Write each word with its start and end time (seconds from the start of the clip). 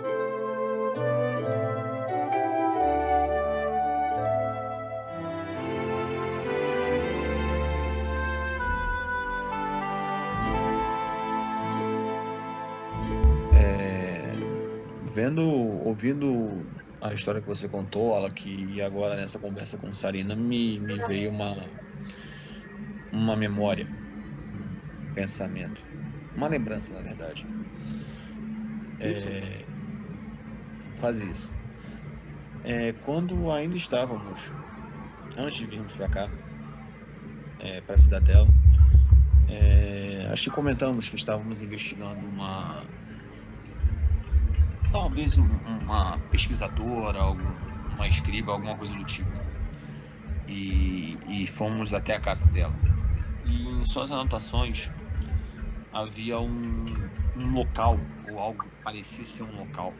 É, 0.00 0.04
vendo, 15.12 15.42
ouvindo 15.42 16.64
a 17.00 17.12
história 17.12 17.40
que 17.40 17.48
você 17.48 17.68
contou, 17.68 18.16
ela 18.16 18.30
que 18.30 18.80
agora 18.80 19.16
nessa 19.16 19.40
conversa 19.40 19.76
com 19.78 19.92
Sarina 19.92 20.36
me, 20.36 20.78
me 20.80 20.96
veio 21.08 21.30
uma 21.30 21.56
uma 23.10 23.36
memória, 23.36 23.84
um 23.84 25.14
pensamento, 25.14 25.84
uma 26.36 26.46
lembrança 26.46 26.94
na 26.94 27.00
verdade. 27.00 27.44
É, 29.00 29.67
quase 30.98 31.30
isso. 31.30 31.54
É, 32.64 32.92
quando 32.92 33.50
ainda 33.50 33.76
estávamos, 33.76 34.52
antes 35.36 35.58
de 35.58 35.66
virmos 35.66 35.94
para 35.94 36.08
cá, 36.08 36.28
é, 37.60 37.80
para 37.80 37.94
a 37.94 37.98
Cidadela, 37.98 38.48
é, 39.48 40.28
acho 40.30 40.44
que 40.44 40.50
comentamos 40.50 41.08
que 41.08 41.16
estávamos 41.16 41.62
investigando 41.62 42.26
uma 42.26 42.82
talvez 44.92 45.36
uma 45.36 46.18
pesquisadora, 46.30 47.22
uma 47.24 48.06
escriba, 48.06 48.52
alguma 48.52 48.76
coisa 48.76 48.94
do 48.94 49.04
tipo. 49.04 49.30
E, 50.46 51.18
e 51.28 51.46
fomos 51.46 51.92
até 51.92 52.16
a 52.16 52.20
casa 52.20 52.44
dela. 52.46 52.74
E 53.44 53.68
em 53.68 53.84
suas 53.84 54.10
anotações 54.10 54.90
havia 55.92 56.38
um, 56.38 56.86
um 57.36 57.52
local, 57.52 57.98
ou 58.30 58.38
algo 58.38 58.62
que 58.62 58.82
parecia 58.82 59.24
ser 59.24 59.42
um 59.42 59.58
local, 59.58 59.92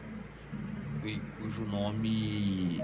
cujo 1.39 1.65
nome 1.65 2.81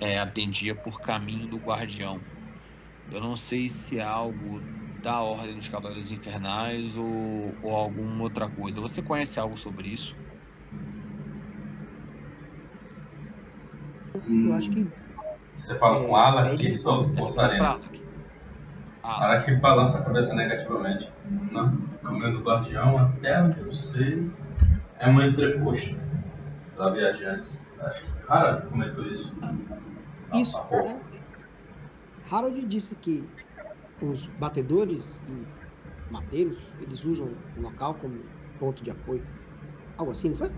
é, 0.00 0.18
atendia 0.18 0.74
por 0.74 1.00
Caminho 1.00 1.48
do 1.48 1.58
Guardião. 1.58 2.20
Eu 3.10 3.20
não 3.20 3.36
sei 3.36 3.68
se 3.68 3.98
é 3.98 4.02
algo 4.02 4.60
da 5.02 5.20
Ordem 5.22 5.54
dos 5.54 5.68
Cavaleiros 5.68 6.10
Infernais 6.10 6.96
ou, 6.96 7.54
ou 7.62 7.74
alguma 7.74 8.24
outra 8.24 8.48
coisa. 8.48 8.80
Você 8.80 9.02
conhece 9.02 9.38
algo 9.38 9.56
sobre 9.56 9.88
isso? 9.88 10.14
Eu 14.28 14.52
acho 14.54 14.70
que. 14.70 14.88
Você 15.56 15.78
fala 15.78 16.04
É, 16.04 16.06
com 16.06 16.16
Ala 16.16 16.48
é 16.48 16.54
aqui 16.54 16.68
isso. 16.68 16.90
ou 16.90 17.12
Essa 17.16 17.30
Sarina? 17.30 17.80
Ah, 19.02 19.24
Ala 19.24 19.42
que 19.42 19.54
balança 19.54 19.98
a 19.98 20.04
cabeça 20.04 20.34
negativamente. 20.34 21.08
Não, 21.52 21.74
o 21.74 21.98
caminho 21.98 22.32
do 22.32 22.42
guardião, 22.42 22.98
até 22.98 23.40
onde 23.40 23.60
eu 23.60 23.72
sei, 23.72 24.28
é 24.98 25.08
um 25.08 25.20
entreposto 25.22 25.96
para 26.76 26.90
viajantes. 26.90 27.66
Acho 27.80 28.02
que 28.02 28.32
Harold 28.32 28.68
comentou 28.68 29.06
isso. 29.06 29.32
Isso. 30.34 30.56
Há 30.56 30.60
pouco. 30.64 30.88
é. 31.14 31.20
Harold 32.30 32.64
disse 32.66 32.94
que 32.96 33.28
os 34.00 34.26
batedores 34.26 35.20
e 35.28 35.46
mateiros, 36.10 36.74
eles 36.78 37.04
usam 37.04 37.36
o 37.54 37.60
local 37.60 37.94
como 37.94 38.24
ponto 38.58 38.82
de 38.82 38.90
apoio. 38.90 39.26
Algo 39.96 40.12
assim, 40.12 40.30
não 40.30 40.36
foi? 40.36 40.50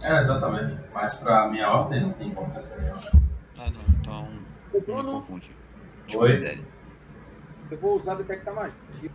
É, 0.00 0.18
exatamente. 0.18 0.80
Mas 0.92 1.14
pra 1.14 1.48
minha 1.48 1.68
ordem 1.70 2.02
não 2.02 2.12
tem 2.12 2.28
importância 2.28 2.78
nenhuma. 2.80 3.00
ah, 3.56 3.70
não, 3.70 3.80
então 4.00 4.22
não 4.24 4.32
me 4.72 4.80
Bruno, 4.86 5.12
confunde. 5.12 5.56
Oi? 6.16 6.66
Eu 7.70 7.78
vou 7.80 8.00
usar 8.00 8.14
detectar 8.16 8.54
magia. 8.54 9.10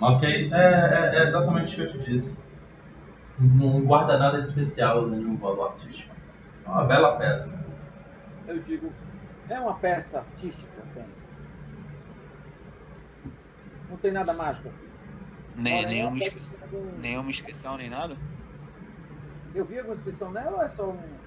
Ok, 0.00 0.50
é, 0.52 0.56
é- 0.56 1.18
é 1.18 1.22
exatamente 1.24 1.72
o 1.72 1.76
que 1.76 1.96
eu 1.96 2.02
te 2.04 2.10
disse. 2.10 2.49
Não 3.40 3.84
guarda 3.84 4.18
nada 4.18 4.40
de 4.40 4.46
especial, 4.46 5.08
nenhum 5.08 5.36
valor 5.36 5.70
artístico. 5.72 6.14
É 6.64 6.68
uma 6.68 6.84
bela 6.84 7.16
peça. 7.16 7.64
Eu 8.46 8.62
digo, 8.62 8.92
é 9.48 9.58
uma 9.58 9.74
peça 9.74 10.18
artística 10.18 10.82
apenas. 10.82 11.30
Não 13.88 13.96
tem 13.96 14.12
nada 14.12 14.32
mágico 14.32 14.68
aqui. 14.68 14.90
Nem, 15.56 15.78
Olha, 15.78 15.88
nenhuma, 15.88 16.16
eu- 16.18 16.26
inscri- 16.26 16.98
nenhuma 16.98 17.30
inscrição, 17.30 17.76
nem 17.76 17.90
nada? 17.90 18.16
Eu 19.54 19.64
vi 19.64 19.78
alguma 19.78 19.96
inscrição 19.96 20.30
nela 20.30 20.56
ou 20.58 20.62
é 20.62 20.68
só 20.70 20.90
um- 20.90 21.18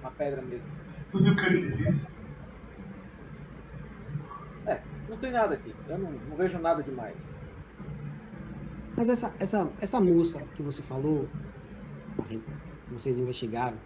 uma 0.00 0.10
pedra 0.10 0.42
mesmo? 0.42 0.66
Tudo 1.10 1.34
que 1.36 1.42
eu 1.46 1.48
te 1.48 1.76
disse. 1.76 2.06
É, 4.66 4.82
não 5.08 5.16
tem 5.18 5.32
nada 5.32 5.54
aqui. 5.54 5.74
Eu 5.88 5.98
não, 5.98 6.10
não 6.12 6.36
vejo 6.36 6.58
nada 6.58 6.82
demais. 6.82 7.16
Mas 9.00 9.08
essa, 9.08 9.36
essa, 9.40 9.74
essa 9.80 10.00
moça 10.00 10.46
que 10.54 10.62
você 10.62 10.82
falou, 10.84 11.36
vocês 12.88 13.18
investigaram, 13.18 13.82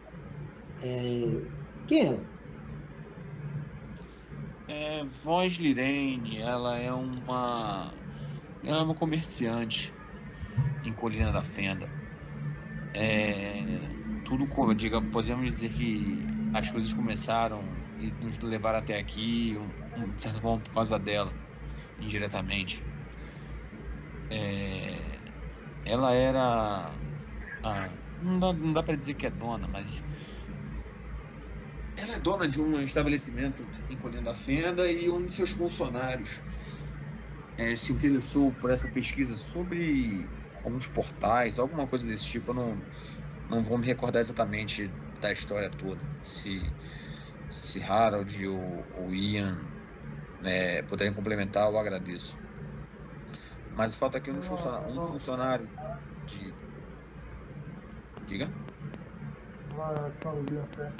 é... 0.80 1.50
quem 1.86 2.00
é 2.02 2.06
ela? 2.08 2.32
É, 4.66 5.04
Voz 5.04 5.54
Lirene, 5.58 6.38
ela 6.40 6.78
é 6.78 6.92
uma. 6.92 8.02
Ela 8.62 8.80
é 8.80 8.82
uma 8.84 8.94
comerciante 8.94 9.98
em 10.82 10.94
Colina 10.94 11.32
da 11.32 11.42
Fenda. 11.44 11.94
É, 12.92 13.88
tudo, 14.24 14.46
co- 14.48 14.72
diga, 14.74 15.02
podemos 15.02 15.46
dizer 15.46 15.70
que 15.72 16.26
as 16.52 16.70
coisas 16.70 16.94
começaram 16.94 17.90
e 17.96 18.12
nos 18.12 18.38
levaram 18.38 18.78
até 18.78 18.98
aqui, 18.98 19.56
um, 19.58 20.12
de 20.14 20.22
certa 20.22 20.40
forma, 20.40 20.62
por 20.62 20.70
causa 20.72 20.98
dela, 20.98 21.36
indiretamente. 22.00 22.88
É, 24.30 25.22
ela 25.94 26.12
era. 26.14 27.00
a- 27.62 27.98
não 28.18 28.38
dá, 28.40 28.52
não 28.52 28.72
dá 28.72 28.82
para 28.82 28.96
dizer 28.96 29.14
que 29.16 29.26
é 29.26 29.30
dona, 29.30 29.68
mas 29.68 30.04
ela 31.96 32.12
é 32.14 32.18
dona 32.20 32.46
de 32.48 32.60
um 32.60 32.80
estabelecimento 32.80 33.68
em 33.88 33.98
Colina 33.98 34.22
da 34.22 34.34
Fenda 34.34 34.90
e 34.90 35.08
um 35.10 35.26
de 35.26 35.34
seus 35.34 35.50
funcionários 35.50 36.44
eh, 37.56 37.76
se 37.76 37.92
interessou 37.92 38.54
por 38.54 38.70
essa 38.70 38.88
pesquisa 38.88 39.34
sobre 39.36 40.32
alguns 40.62 40.86
portais, 40.86 41.58
alguma 41.58 41.86
coisa 41.88 42.06
desse 42.06 42.24
tipo. 42.26 42.50
Eu 42.50 42.54
não, 42.54 42.88
não 43.48 43.62
vou 43.62 43.78
me 43.78 43.86
recordar 43.86 44.20
exatamente 44.20 44.88
da 45.20 45.32
história 45.32 45.70
toda. 45.70 46.08
Se, 46.22 46.76
se 47.50 47.82
Harold 47.82 48.46
ou, 48.48 48.88
ou 48.92 49.14
Ian 49.14 49.72
eh, 50.44 50.82
puderem 50.84 51.14
complementar, 51.14 51.68
eu 51.70 51.78
agradeço. 51.78 52.40
Mas 53.76 53.94
falta 53.96 54.18
aqui 54.18 54.30
um, 54.30 54.40
funciona- 54.42 54.86
um 54.88 55.00
funcionário 55.02 55.68
de. 56.26 56.52
Diga? 58.26 58.46
Ela 59.70 60.10
tinha 60.12 60.32
um 60.32 60.44
dia 60.44 60.62
até 60.62 60.92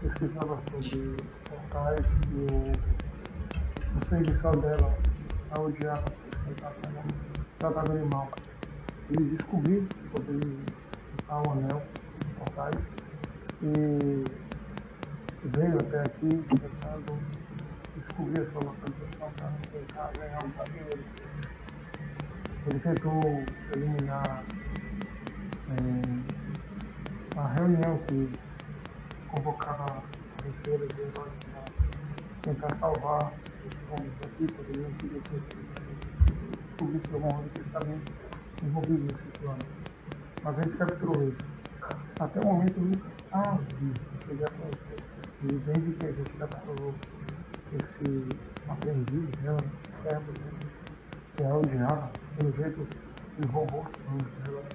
pesquisava 0.00 0.60
sobre 0.70 1.14
portais 1.48 2.08
e 2.30 2.52
o, 2.52 2.72
o 3.96 4.04
serviço 4.04 4.50
dela 4.60 4.98
a 5.50 5.60
odiar 5.60 6.04
o 6.46 6.54
tratado 7.58 7.92
animal. 7.92 8.30
E 9.10 9.16
descobri 9.30 9.86
poder 10.12 10.38
juntar 10.38 11.40
o 11.42 11.52
anel 11.52 11.88
dos 12.14 12.28
portais 12.36 12.86
e 13.62 13.68
veio 15.48 15.80
até 15.80 16.00
aqui 16.00 16.28
tentando 16.60 17.22
descobrir 17.96 18.40
a 18.42 18.46
sua 18.46 18.62
localização 18.62 19.32
para 19.32 19.50
tentar 19.72 20.12
ganhar 20.12 20.44
um 20.44 20.52
dinheiro. 20.70 21.04
Ele 22.66 22.78
tentou 22.80 23.42
eliminar 23.72 24.44
eh, 25.70 26.38
a 27.36 27.46
reunião 27.48 27.98
que 27.98 28.28
convocava 29.28 30.02
aventureiros 30.38 30.90
e 30.96 31.00
heróis 31.00 31.32
para 31.52 31.62
tentar 32.42 32.74
salvar 32.74 33.32
os 33.64 33.90
homens 33.90 34.12
aqui, 34.24 34.52
poderiam 34.52 34.90
querer 34.92 35.20
que 35.22 35.36
descobrisse 36.78 37.08
de 37.08 37.14
alguma 37.14 37.42
que 37.44 37.60
estavam 37.60 38.00
envolvidos 38.62 39.06
nesse 39.06 39.26
plano. 39.38 39.64
Mas 40.42 40.58
a 40.58 40.60
gente 40.62 40.76
capturou 40.76 41.22
ele. 41.22 41.36
Até 42.18 42.40
o 42.40 42.44
momento 42.44 42.80
nunca 42.80 43.06
a 43.32 43.52
vi, 43.52 43.84
não 43.84 44.18
cheguei 44.26 44.46
a 44.46 44.50
conhecer. 44.50 44.96
E 45.42 45.46
desde 45.46 45.92
que 45.92 46.06
a 46.06 46.12
gente 46.12 46.30
capturou 46.38 46.94
esse 47.72 48.26
aprendiz 48.68 49.34
dela, 49.42 49.64
esse 49.86 50.02
servo 50.02 50.32
dela, 50.32 50.58
que 51.38 51.44
ela 51.44 51.56
odiava, 51.58 52.10
pelo 52.34 52.52
jeito 52.52 52.92
ele 53.36 53.46
roubou 53.46 53.84
os 53.84 53.94
planos 53.94 54.34
dela. 54.34 54.66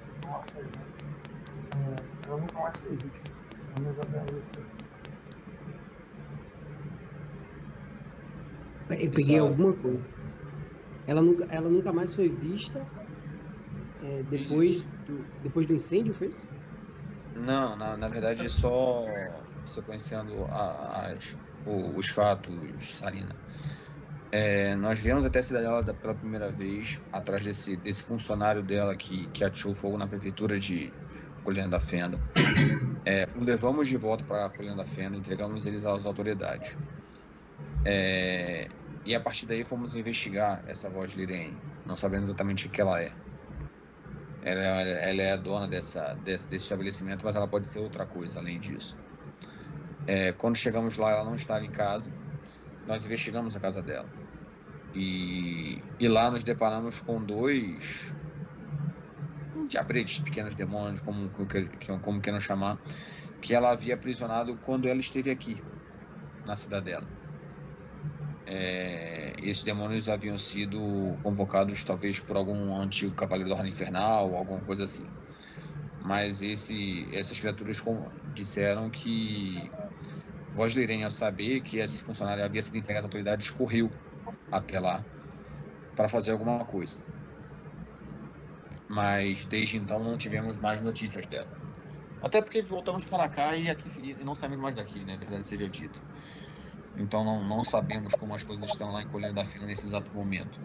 É, 1.74 2.26
ela 2.26 2.38
nunca 2.38 2.58
mais 2.58 2.78
foi 2.78 2.96
vista. 2.96 3.28
Pelo 3.68 3.82
menos 3.84 3.98
até 3.98 4.18
onde 4.22 4.46
eu 8.88 9.12
peguei 9.12 9.38
alguma 9.38 9.76
coisa. 9.76 10.08
Ela 11.06 11.22
nunca, 11.22 11.46
ela 11.50 11.70
nunca 11.70 11.92
mais 11.92 12.14
foi 12.14 12.28
vista 12.30 12.86
é, 13.98 14.22
depois, 14.24 14.84
do, 15.06 15.30
depois 15.38 15.66
do 15.66 15.74
incêndio, 15.74 16.14
fez? 16.14 16.46
Não, 17.34 17.76
na, 17.76 17.96
na 17.96 18.08
verdade, 18.08 18.48
só 18.48 19.82
conhecendo 19.82 20.44
a- 20.46 21.12
as- 21.12 21.36
o- 21.64 21.98
os 21.98 22.08
fatos, 22.08 22.96
Sarina. 22.96 23.40
É, 24.36 24.74
nós 24.74 24.98
viemos 24.98 25.24
até 25.24 25.38
a 25.38 25.42
cidadela 25.44 25.80
da- 25.82 25.94
pela 25.94 26.12
primeira 26.16 26.50
vez, 26.52 27.00
atrás 27.12 27.44
desse, 27.44 27.76
desse 27.76 28.02
funcionário 28.02 28.64
dela 28.64 28.96
que, 28.96 29.28
que 29.28 29.44
atirou 29.44 29.74
fogo 29.76 29.96
na 29.96 30.08
prefeitura 30.08 30.58
de 30.58 30.98
Colina 31.42 31.68
da 31.68 31.78
Fenda. 31.78 32.20
É, 33.04 33.30
o 33.34 33.44
levamos 33.44 33.88
de 33.88 33.96
volta 33.96 34.24
para 34.24 34.50
Colina 34.50 34.76
da 34.76 34.86
Fenda, 34.86 35.16
entregamos 35.16 35.66
eles 35.66 35.84
às 35.84 36.04
autoridades. 36.06 36.76
É, 37.86 38.68
e 39.04 39.14
a 39.14 39.20
partir 39.20 39.46
daí 39.46 39.64
fomos 39.64 39.94
investigar 39.94 40.62
essa 40.66 40.88
voz 40.90 41.12
de 41.12 41.18
Lirene, 41.18 41.64
não 41.84 41.96
sabendo 41.96 42.24
exatamente 42.24 42.66
o 42.66 42.70
que 42.70 42.80
ela 42.80 43.00
é. 43.02 43.16
Ela, 44.40 44.60
é- 44.82 45.10
ela 45.10 45.22
é 45.22 45.32
a 45.32 45.36
dona 45.36 45.66
dessa, 45.68 46.14
desse, 46.14 46.48
desse 46.48 46.64
estabelecimento, 46.66 47.24
mas 47.24 47.34
ela 47.36 47.48
pode 47.48 47.66
ser 47.68 47.78
outra 47.80 48.06
coisa 48.06 48.38
além 48.38 48.60
disso. 48.60 48.96
É, 50.06 50.32
quando 50.32 50.56
chegamos 50.56 50.96
lá, 50.96 51.10
ela 51.10 51.24
não 51.24 51.34
estava 51.34 51.64
em 51.64 51.70
casa. 51.70 52.14
Nós 52.84 53.04
investigamos 53.04 53.56
a 53.56 53.60
casa 53.60 53.82
dela. 53.82 54.14
E, 54.94 55.82
e 55.98 56.06
lá 56.06 56.30
nos 56.30 56.44
deparamos 56.44 57.00
com 57.00 57.24
dois 57.24 58.14
diabretes, 59.68 60.20
pequenos 60.20 60.54
demônios, 60.54 61.00
como, 61.00 61.30
como, 61.30 62.00
como 62.00 62.20
queiram 62.20 62.38
chamar, 62.38 62.80
que 63.40 63.54
ela 63.54 63.70
havia 63.70 63.94
aprisionado 63.94 64.56
quando 64.58 64.88
ela 64.88 65.00
esteve 65.00 65.30
aqui, 65.30 65.62
na 66.46 66.56
cidadela. 66.56 67.08
É, 68.46 69.34
esses 69.38 69.64
demônios 69.64 70.08
haviam 70.08 70.38
sido 70.38 71.18
convocados 71.22 71.82
talvez 71.82 72.20
por 72.20 72.36
algum 72.36 72.76
antigo 72.78 73.14
cavaleiro 73.14 73.48
da 73.50 73.56
Ordem 73.56 73.72
Infernal, 73.72 74.34
alguma 74.34 74.60
coisa 74.60 74.84
assim. 74.84 75.08
Mas 75.98 76.42
esse, 76.42 77.08
essas 77.14 77.40
criaturas 77.40 77.80
com- 77.80 78.10
disseram 78.32 78.90
que 78.90 79.70
Irene, 80.76 81.04
ao 81.04 81.10
saber 81.10 81.62
que 81.62 81.78
esse 81.78 82.02
funcionário 82.02 82.44
havia 82.44 82.62
sido 82.62 82.76
entregue 82.76 82.98
às 82.98 83.04
autoridades, 83.04 83.50
correu 83.50 83.90
lá 84.80 85.04
para 85.94 86.08
fazer 86.08 86.32
alguma 86.32 86.64
coisa. 86.64 86.98
Mas 88.88 89.44
desde 89.46 89.76
então 89.76 89.98
não 89.98 90.16
tivemos 90.16 90.58
mais 90.58 90.80
notícias 90.80 91.26
dela. 91.26 91.48
Até 92.22 92.40
porque 92.40 92.62
voltamos 92.62 93.04
para 93.04 93.28
cá 93.28 93.56
e 93.56 93.68
aqui 93.68 93.88
e 94.02 94.24
não 94.24 94.34
saímos 94.34 94.58
mais 94.58 94.74
daqui, 94.74 95.04
né? 95.04 95.16
Verdade 95.16 95.46
seja 95.46 95.68
dito. 95.68 96.00
Então 96.96 97.24
não, 97.24 97.44
não 97.44 97.64
sabemos 97.64 98.14
como 98.14 98.34
as 98.34 98.44
coisas 98.44 98.68
estão 98.70 98.92
lá 98.92 99.02
em 99.02 99.08
Colina 99.08 99.32
da 99.32 99.44
Fila 99.44 99.66
nesse 99.66 99.86
exato 99.86 100.10
momento. 100.14 100.58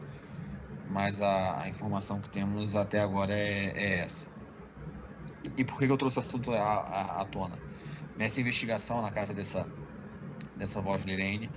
Mas 0.89 1.21
a, 1.21 1.61
a 1.61 1.69
informação 1.69 2.19
que 2.19 2.29
temos 2.29 2.75
até 2.75 2.99
agora 2.99 3.33
é, 3.33 3.71
é 3.75 3.99
essa. 3.99 4.27
E 5.57 5.63
por 5.63 5.77
que 5.77 5.85
eu 5.85 5.97
trouxe 5.97 6.17
o 6.17 6.19
assunto 6.19 6.51
à, 6.51 6.57
à, 6.57 7.21
à 7.21 7.25
tona? 7.25 7.57
Nessa 8.17 8.41
investigação 8.41 9.01
na 9.01 9.11
casa 9.11 9.33
dessa, 9.33 9.67
dessa 10.55 10.81
voz 10.81 11.03
de 11.05 11.11
Irene, 11.11 11.49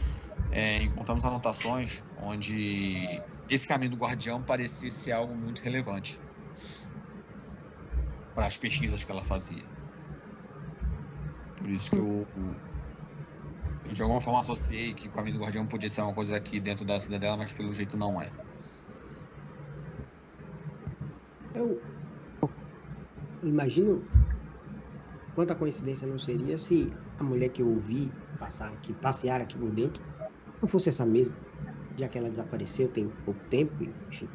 é, 0.52 0.82
encontramos 0.82 1.24
anotações 1.24 2.04
onde 2.14 3.20
esse 3.48 3.66
caminho 3.66 3.92
do 3.92 3.96
guardião 3.96 4.42
parecia 4.42 4.92
ser 4.92 5.12
algo 5.12 5.34
muito 5.34 5.62
relevante 5.62 6.20
para 8.34 8.46
as 8.46 8.56
pesquisas 8.56 9.02
que 9.02 9.10
ela 9.10 9.24
fazia. 9.24 9.64
Por 11.56 11.68
isso 11.68 11.90
que 11.90 11.96
eu, 11.96 12.26
eu, 12.36 13.92
de 13.92 14.02
alguma 14.02 14.20
forma 14.20 14.40
associei 14.40 14.94
que 14.94 15.08
o 15.08 15.12
caminho 15.12 15.38
do 15.38 15.42
guardião 15.42 15.66
podia 15.66 15.88
ser 15.88 16.02
uma 16.02 16.14
coisa 16.14 16.36
aqui 16.36 16.60
dentro 16.60 16.84
da 16.84 17.00
cidadela, 17.00 17.36
mas 17.36 17.52
pelo 17.52 17.72
jeito 17.72 17.96
não 17.96 18.20
é. 18.20 18.30
Eu 21.54 21.80
imagino 23.42 24.06
quanta 25.34 25.54
coincidência 25.54 26.06
não 26.06 26.18
seria 26.18 26.58
se 26.58 26.88
a 27.18 27.24
mulher 27.24 27.48
que 27.50 27.62
eu 27.62 27.68
ouvi 27.68 28.12
passar 28.38 28.72
aqui, 28.72 28.92
passear 28.94 29.40
aqui 29.40 29.56
por 29.56 29.70
dentro, 29.70 30.11
não 30.62 30.68
fosse 30.68 30.88
essa 30.88 31.04
mesma, 31.04 31.34
já 31.96 32.08
que 32.08 32.16
ela 32.16 32.30
desapareceu 32.30 32.88
tem 32.88 33.08
pouco 33.08 33.40
tempo 33.50 33.82
e, 33.82 33.92
enfim, 34.08 34.28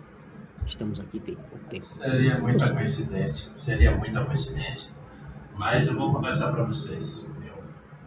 estamos 0.65 0.99
aqui 0.99 1.21
tem 1.21 1.35
pouco 1.35 1.65
tempo. 1.69 1.81
Seria 1.81 2.37
muita 2.39 2.73
coincidência. 2.73 3.57
Seria 3.57 3.97
muita 3.97 4.25
coincidência. 4.25 4.93
Mas 5.55 5.87
eu 5.87 5.95
vou 5.95 6.13
conversar 6.13 6.51
pra 6.51 6.63
vocês. 6.63 7.31
Eu 7.45 7.63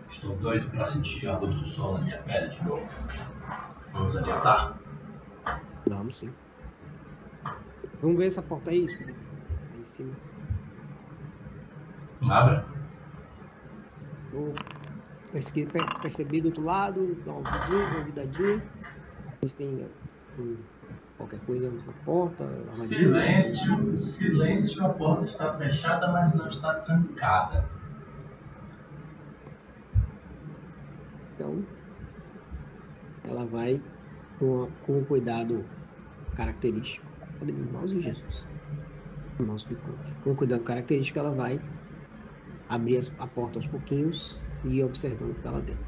estou 0.06 0.37
doido 0.37 0.70
pra 0.70 0.84
sentir 0.84 1.26
a 1.26 1.38
luz 1.38 1.55
do 1.55 1.64
sol 1.64 1.94
na 1.94 2.00
minha 2.00 2.19
pele 2.19 2.49
de 2.49 2.62
novo. 2.62 2.87
Vamos 3.93 4.17
adiantar? 4.17 4.78
Vamos 5.88 6.19
sim. 6.19 6.31
Vamos 8.02 8.19
ver 8.19 8.26
essa 8.26 8.43
porta 8.43 8.70
aí, 8.70 8.87
aí 9.73 9.81
em 9.81 9.84
cima. 9.84 10.14
Abra. 12.28 12.66
Vou 14.31 14.55
perceber 15.30 16.40
do 16.40 16.46
outro 16.46 16.62
lado, 16.62 17.14
dar 17.24 17.32
uma 17.32 17.38
ouvidinha, 17.38 17.86
uma 17.86 17.98
ouvidadinha. 17.98 18.62
Ver 19.40 19.48
se 19.48 19.56
tem 19.56 19.88
qualquer 21.16 21.40
coisa 21.40 21.70
na 21.70 21.92
porta. 22.04 22.48
Silêncio, 22.70 23.98
silêncio. 23.98 24.84
A 24.84 24.88
porta 24.90 25.24
está 25.24 25.56
fechada, 25.56 26.10
mas 26.12 26.34
não 26.34 26.48
está 26.48 26.74
trancada. 26.74 27.68
Então, 31.34 31.64
ela 33.24 33.46
vai 33.46 33.82
com, 34.38 34.68
com 34.84 34.98
o 35.00 35.04
cuidado 35.06 35.64
característico. 36.34 37.06
Cadê 37.38 37.52
meu 37.52 37.70
mouse, 37.72 37.98
Jesus? 38.00 38.46
O 39.38 39.42
mouse 39.42 39.66
ficou. 39.66 39.94
Com 40.22 40.32
o 40.32 40.36
cuidado 40.36 40.64
característico, 40.64 41.18
ela 41.18 41.32
vai 41.32 41.60
abrir 42.68 43.00
a 43.18 43.26
porta 43.26 43.58
aos 43.58 43.66
pouquinhos 43.66 44.40
e 44.64 44.82
observando 44.82 45.30
o 45.30 45.34
que 45.34 45.40
está 45.40 45.50
lá 45.50 45.60
dentro. 45.60 45.84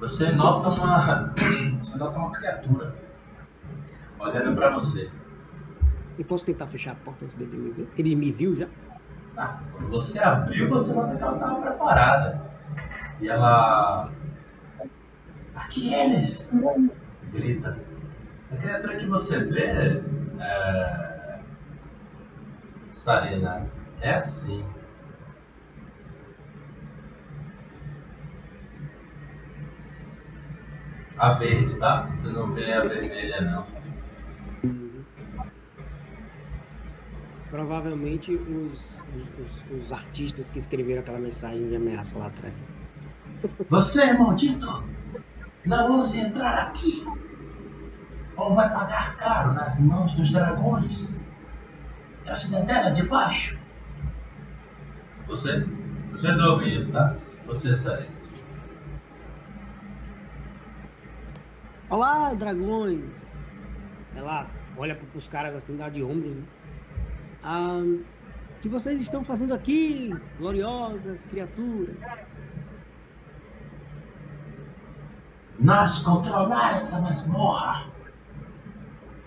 Você 0.00 0.30
nota 0.32 0.68
uma. 0.68 1.34
Você 1.82 1.98
nota 1.98 2.18
uma 2.18 2.30
criatura 2.30 2.94
olhando 4.18 4.54
pra 4.54 4.70
você. 4.70 5.10
E 6.18 6.24
posso 6.24 6.44
tentar 6.44 6.66
fechar 6.66 6.92
a 6.92 6.94
porta 6.94 7.24
antes 7.24 7.36
dele 7.36 7.56
me 7.56 7.70
ver? 7.70 7.88
Ele 7.96 8.16
me 8.16 8.32
viu 8.32 8.54
já? 8.54 8.68
Ah, 9.36 9.60
quando 9.72 9.90
você 9.90 10.18
abriu, 10.18 10.68
você 10.68 10.94
nota 10.94 11.14
que 11.14 11.22
ela 11.22 11.34
estava 11.34 11.60
preparada. 11.60 12.42
E 13.20 13.28
ela. 13.28 14.10
Aqui 15.54 15.92
eles! 15.92 16.50
Grita. 17.30 17.78
A 18.50 18.56
criatura 18.56 18.96
que 18.96 19.06
você 19.06 19.44
vê. 19.44 20.02
É. 20.40 21.40
Sarina, 22.90 23.66
é 24.00 24.14
assim. 24.14 24.64
A 31.18 31.32
verde, 31.34 31.74
tá? 31.78 32.02
Você 32.02 32.28
não 32.28 32.52
vê 32.52 32.72
a 32.72 32.80
vermelha, 32.82 33.40
não. 33.40 33.66
Provavelmente 37.50 38.34
os, 38.34 39.00
os, 39.38 39.62
os- 39.70 39.92
artistas 39.92 40.50
que 40.50 40.58
escreveram 40.58 41.00
aquela 41.00 41.18
mensagem 41.18 41.68
de 41.68 41.76
ameaça 41.76 42.18
lá 42.18 42.26
atrás. 42.26 42.52
Você, 43.70 44.12
maldito! 44.12 44.84
Não 45.64 45.98
ouse 45.98 46.18
entrar 46.20 46.54
aqui! 46.58 47.06
Ou 48.36 48.54
vai 48.54 48.68
pagar 48.70 49.16
caro 49.16 49.54
nas 49.54 49.80
mãos 49.80 50.12
dos 50.12 50.30
dragões! 50.30 51.16
A 52.26 52.34
cidadela 52.34 52.90
de 52.90 53.04
baixo! 53.04 53.58
Você? 55.28 55.66
Vocês 56.10 56.38
ouvem 56.40 56.76
isso, 56.76 56.92
tá? 56.92 57.16
Você, 57.46 57.72
Sarah. 57.72 58.06
Olá, 61.88 62.34
dragões! 62.34 63.04
Ela 64.16 64.50
olha 64.76 64.96
para 64.96 65.06
os 65.16 65.28
caras 65.28 65.54
assim, 65.54 65.76
dá 65.76 65.88
de 65.88 66.02
ombro. 66.02 66.30
Né? 66.30 66.42
Ah, 67.44 67.80
o 67.80 68.58
que 68.60 68.68
vocês 68.68 69.00
estão 69.00 69.22
fazendo 69.22 69.54
aqui, 69.54 70.12
gloriosas 70.36 71.26
criaturas? 71.26 71.96
Nós 75.60 76.00
controlar 76.00 76.74
essa 76.74 77.00
masmorra! 77.00 77.86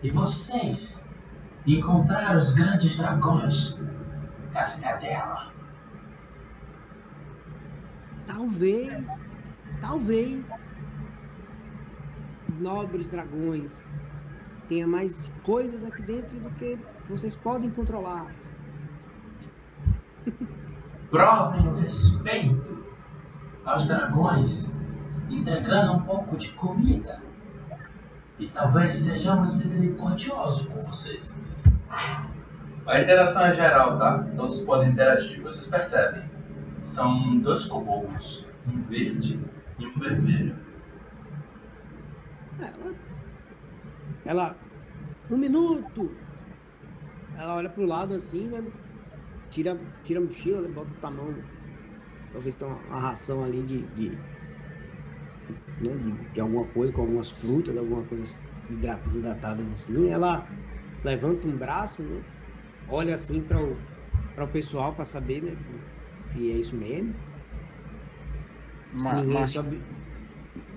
E 0.04 0.12
vocês 0.12 1.10
encontrar 1.66 2.36
os 2.36 2.52
grandes 2.52 2.98
dragões 2.98 3.82
da 4.52 4.64
cidadela! 4.64 5.54
Talvez, 8.28 9.08
talvez, 9.82 10.69
nobres 12.60 13.10
dragões, 13.10 13.90
tenha 14.68 14.88
mais 14.88 15.32
coisas 15.44 15.84
aqui 15.84 16.02
dentro 16.02 16.40
do 16.40 16.50
que 16.52 16.78
vocês 17.10 17.36
podem 17.36 17.70
controlar. 17.70 18.34
Provem 21.10 21.68
o 21.68 21.76
respeito 21.76 22.86
aos 23.66 23.88
dragões, 23.88 24.72
entregando 25.30 25.94
um 25.94 26.02
pouco 26.02 26.38
de 26.38 26.50
comida. 26.52 27.22
E 28.38 28.48
talvez 28.48 28.94
sejamos 28.94 29.56
misericordiosos 29.56 30.68
com 30.68 30.82
vocês. 30.84 31.36
A 32.86 33.02
interação 33.02 33.46
é 33.46 33.52
geral, 33.52 33.98
tá? 33.98 34.26
Todos 34.36 34.62
podem 34.62 34.90
interagir. 34.90 35.42
Vocês 35.42 35.68
percebem? 35.68 36.24
São 36.82 37.38
dois 37.40 37.66
kobolds, 37.66 38.48
um 38.68 38.80
verde 38.82 39.40
e 39.78 39.86
um 39.86 40.00
vermelho. 40.00 40.56
Ela 42.60 42.94
Ela, 44.24 44.66
um 45.30 45.38
minuto! 45.38 46.24
Ela 47.34 47.56
olha 47.56 47.70
pro 47.72 47.86
lado 47.86 48.14
assim, 48.14 48.48
né? 48.50 48.60
Tira, 49.50 49.80
tira 50.04 50.20
a 50.20 50.24
mochila, 50.24 50.62
né? 50.62 50.70
bota 50.70 50.94
o 50.94 50.98
pra 52.32 52.42
se 52.52 52.58
tem 52.58 52.68
uma, 52.68 52.82
uma 52.84 53.00
ração 53.02 53.44
ali 53.44 53.64
de, 53.66 53.88
de, 53.90 54.26
né? 55.80 55.98
de, 55.98 56.12
de 56.32 56.40
alguma 56.40 56.68
coisa, 56.72 56.92
com 56.94 57.02
algumas 57.02 57.30
frutas, 57.32 57.76
alguma 57.78 58.06
coisa 58.06 58.24
desidra- 58.24 59.02
desidratadas 59.06 59.68
assim. 59.72 60.10
Ela 60.10 60.54
levanta 61.04 61.48
um 61.48 61.58
braço, 61.58 62.04
né? 62.04 62.26
Olha 62.88 63.16
assim 63.16 63.44
para 63.46 63.62
o, 63.64 63.88
para 64.36 64.46
o 64.46 64.52
pessoal 64.52 64.96
para 64.96 65.06
saber, 65.06 65.42
né? 65.44 65.58
Se 66.26 66.52
é 66.52 66.58
isso 66.58 66.76
mesmo. 66.78 67.24
Se 68.96 69.14
Ma 69.14 69.16
ninguém 69.16 69.46
sobe- 69.48 69.84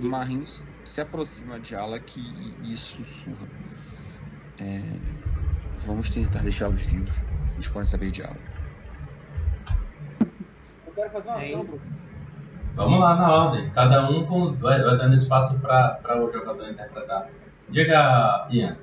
Marin 0.09 0.45
se- 0.45 0.63
se 0.85 1.01
aproxima 1.01 1.59
de 1.61 1.75
Alak 1.75 2.19
e, 2.19 2.73
e 2.73 2.77
sussurra. 2.77 3.47
É, 4.61 4.83
vamos 5.87 6.11
tentar 6.11 6.41
deixá-los 6.43 6.81
vivos. 6.83 7.21
Eles 7.55 7.69
podem 7.69 7.87
saber 7.87 8.11
de 8.11 8.23
Alak. 8.23 8.41
Eu 10.87 10.93
quero 10.95 11.11
fazer 11.11 11.29
uma 11.29 11.43
É, 11.43 11.49
ação. 11.55 11.81
Vamos 12.75 12.99
lá 13.01 13.15
na 13.17 13.31
ordem. 13.31 13.71
Cada 13.71 14.09
um 14.09 14.25
com- 14.27 14.53
vai, 14.55 14.83
vai 14.83 14.97
dando 14.97 15.15
espaço 15.15 15.59
para 15.61 16.23
o 16.23 16.33
jogador 16.33 16.69
interpretar. 16.71 17.29
Diga, 17.69 18.47
Ian. 18.51 18.77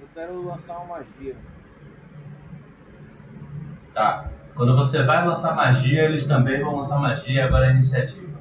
Eu 0.00 0.08
quero 0.14 0.44
lançar 0.46 0.76
uma 0.78 0.98
magia. 0.98 1.36
Tá. 3.94 4.30
Quando 4.54 4.76
você 4.76 5.02
vai 5.02 5.26
lançar 5.26 5.54
magia, 5.56 6.04
eles 6.04 6.26
também 6.26 6.62
vão 6.62 6.76
lançar 6.76 6.98
magia. 6.98 7.46
Agora 7.46 7.66
é 7.66 7.68
a 7.70 7.72
iniciativa. 7.72 8.31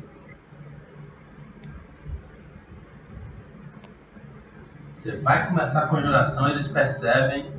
Você 5.01 5.17
vai 5.17 5.47
começar 5.47 5.85
a 5.85 5.87
conjuração, 5.87 6.47
eles 6.47 6.67
percebem 6.67 7.51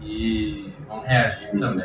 e 0.00 0.72
vão 0.86 1.00
reagir 1.00 1.50
também. 1.58 1.84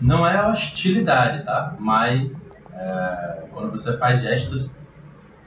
Não 0.00 0.24
é 0.24 0.48
hostilidade, 0.48 1.44
tá? 1.44 1.74
Mas 1.80 2.52
é, 2.72 3.48
quando 3.50 3.72
você 3.72 3.98
faz 3.98 4.20
gestos, 4.22 4.72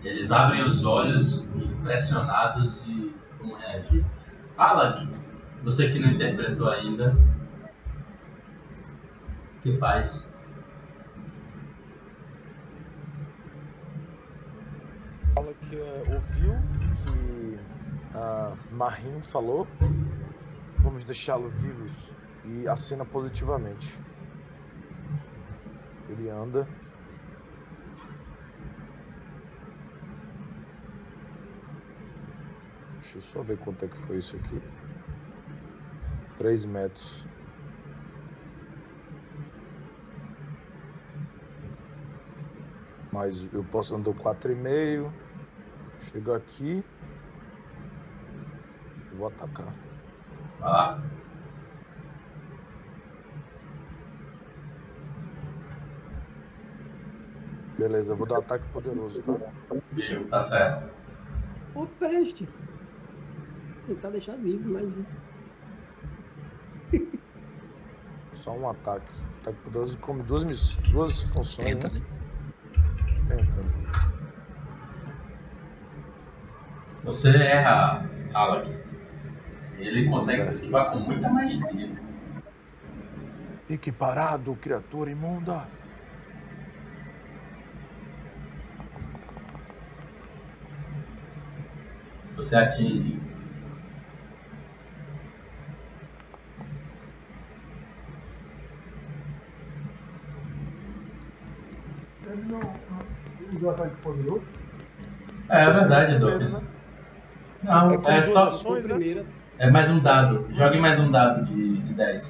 eles 0.03 0.29
abrem 0.29 0.65
os 0.65 0.83
olhos 0.83 1.37
impressionados 1.55 2.83
e 2.85 3.15
vão 3.39 3.57
reagir. 3.59 4.05
Alak, 4.57 5.07
você 5.63 5.89
que 5.89 5.99
não 5.99 6.09
interpretou 6.11 6.69
ainda, 6.69 7.15
o 9.57 9.61
que 9.61 9.77
faz? 9.77 10.33
Fala 15.35 15.53
que 15.53 15.75
é, 15.75 16.03
ouviu 16.07 16.53
que 17.05 17.59
a 18.15 18.55
Marim 18.71 19.21
falou, 19.21 19.67
vamos 20.79 21.03
deixá-lo 21.03 21.49
vivos 21.49 21.91
e 22.45 22.67
assina 22.67 23.05
positivamente. 23.05 23.99
Ele 26.07 26.29
anda. 26.29 26.67
Deixa 32.93 33.17
eu 33.17 33.21
só 33.21 33.43
ver 33.43 33.57
quanto 33.57 33.85
é 33.85 33.87
que 33.87 33.97
foi 33.97 34.17
isso 34.17 34.35
aqui. 34.35 34.61
3 36.39 36.65
metros. 36.65 37.27
Mas 43.11 43.51
eu 43.53 43.63
posso 43.65 43.93
andar 43.95 44.13
4,5. 44.13 45.11
Chego 45.99 46.33
aqui. 46.33 46.83
e 49.11 49.15
Vou 49.15 49.27
atacar. 49.27 49.75
Lá. 50.61 51.03
Beleza, 57.77 58.13
eu 58.13 58.17
vou 58.17 58.27
dar 58.27 58.39
ataque 58.39 58.65
poderoso, 58.71 59.21
tá? 59.21 59.33
Viu, 59.91 60.27
tá 60.29 60.41
certo. 60.41 60.89
Ô, 61.75 61.85
peste! 61.85 62.47
Tentar 63.87 64.09
deixar 64.09 64.35
vivo, 64.37 64.69
mas. 64.69 65.28
Só 68.49 68.55
um 68.55 68.67
ataque. 68.67 69.13
Ataque 69.41 69.59
poderoso 69.63 69.99
come 69.99 70.23
duas, 70.23 70.43
miss- 70.43 70.75
duas 70.91 71.21
funções, 71.21 71.75
Tenta, 71.75 71.87
né? 71.89 71.99
né? 71.99 72.05
Tenta. 73.27 73.63
Você 77.03 77.29
erra, 77.29 78.09
Alak. 78.33 78.75
Ele 79.77 80.09
consegue 80.09 80.41
se 80.41 80.53
esquivar 80.55 80.91
com 80.91 80.97
muita 80.97 81.29
maestria. 81.29 81.91
Fique 83.67 83.91
parado, 83.91 84.55
criatura 84.55 85.11
imunda! 85.11 85.67
Você 92.35 92.55
atinge. 92.55 93.19
Ele 102.31 102.43
não 102.43 102.59
usou 103.59 103.69
ataque 103.71 103.95
poderoso. 103.97 104.41
É, 105.49 105.63
é 105.63 105.71
verdade, 105.71 106.17
Douglas. 106.19 106.61
né? 106.63 106.69
Não, 107.63 107.89
É 108.05 108.17
é 108.19 108.23
só. 108.23 108.47
ações, 108.47 108.85
né? 108.85 109.25
É 109.57 109.69
mais 109.69 109.89
um 109.89 109.99
dado. 109.99 110.47
Jogue 110.51 110.79
mais 110.79 110.97
um 110.99 111.11
dado 111.11 111.45
de, 111.45 111.77
de 111.79 111.93
10. 111.93 112.29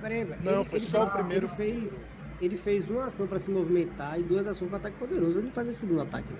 Peraí. 0.00 0.26
Não, 0.42 0.64
foi 0.64 0.80
só 0.80 1.04
o 1.04 1.10
primeiro. 1.10 1.46
Ele 1.46 1.54
fez, 1.54 2.12
ele 2.40 2.56
fez 2.56 2.88
uma 2.88 3.06
ação 3.06 3.26
pra 3.26 3.38
se 3.38 3.50
movimentar 3.50 4.18
e 4.18 4.22
duas 4.22 4.46
ações 4.46 4.68
pra 4.68 4.78
ataque 4.78 4.96
poderoso. 4.96 5.38
Ele 5.38 5.50
faz 5.50 5.68
o 5.68 5.72
segundo 5.72 6.02
ataque. 6.02 6.32
Né? 6.32 6.38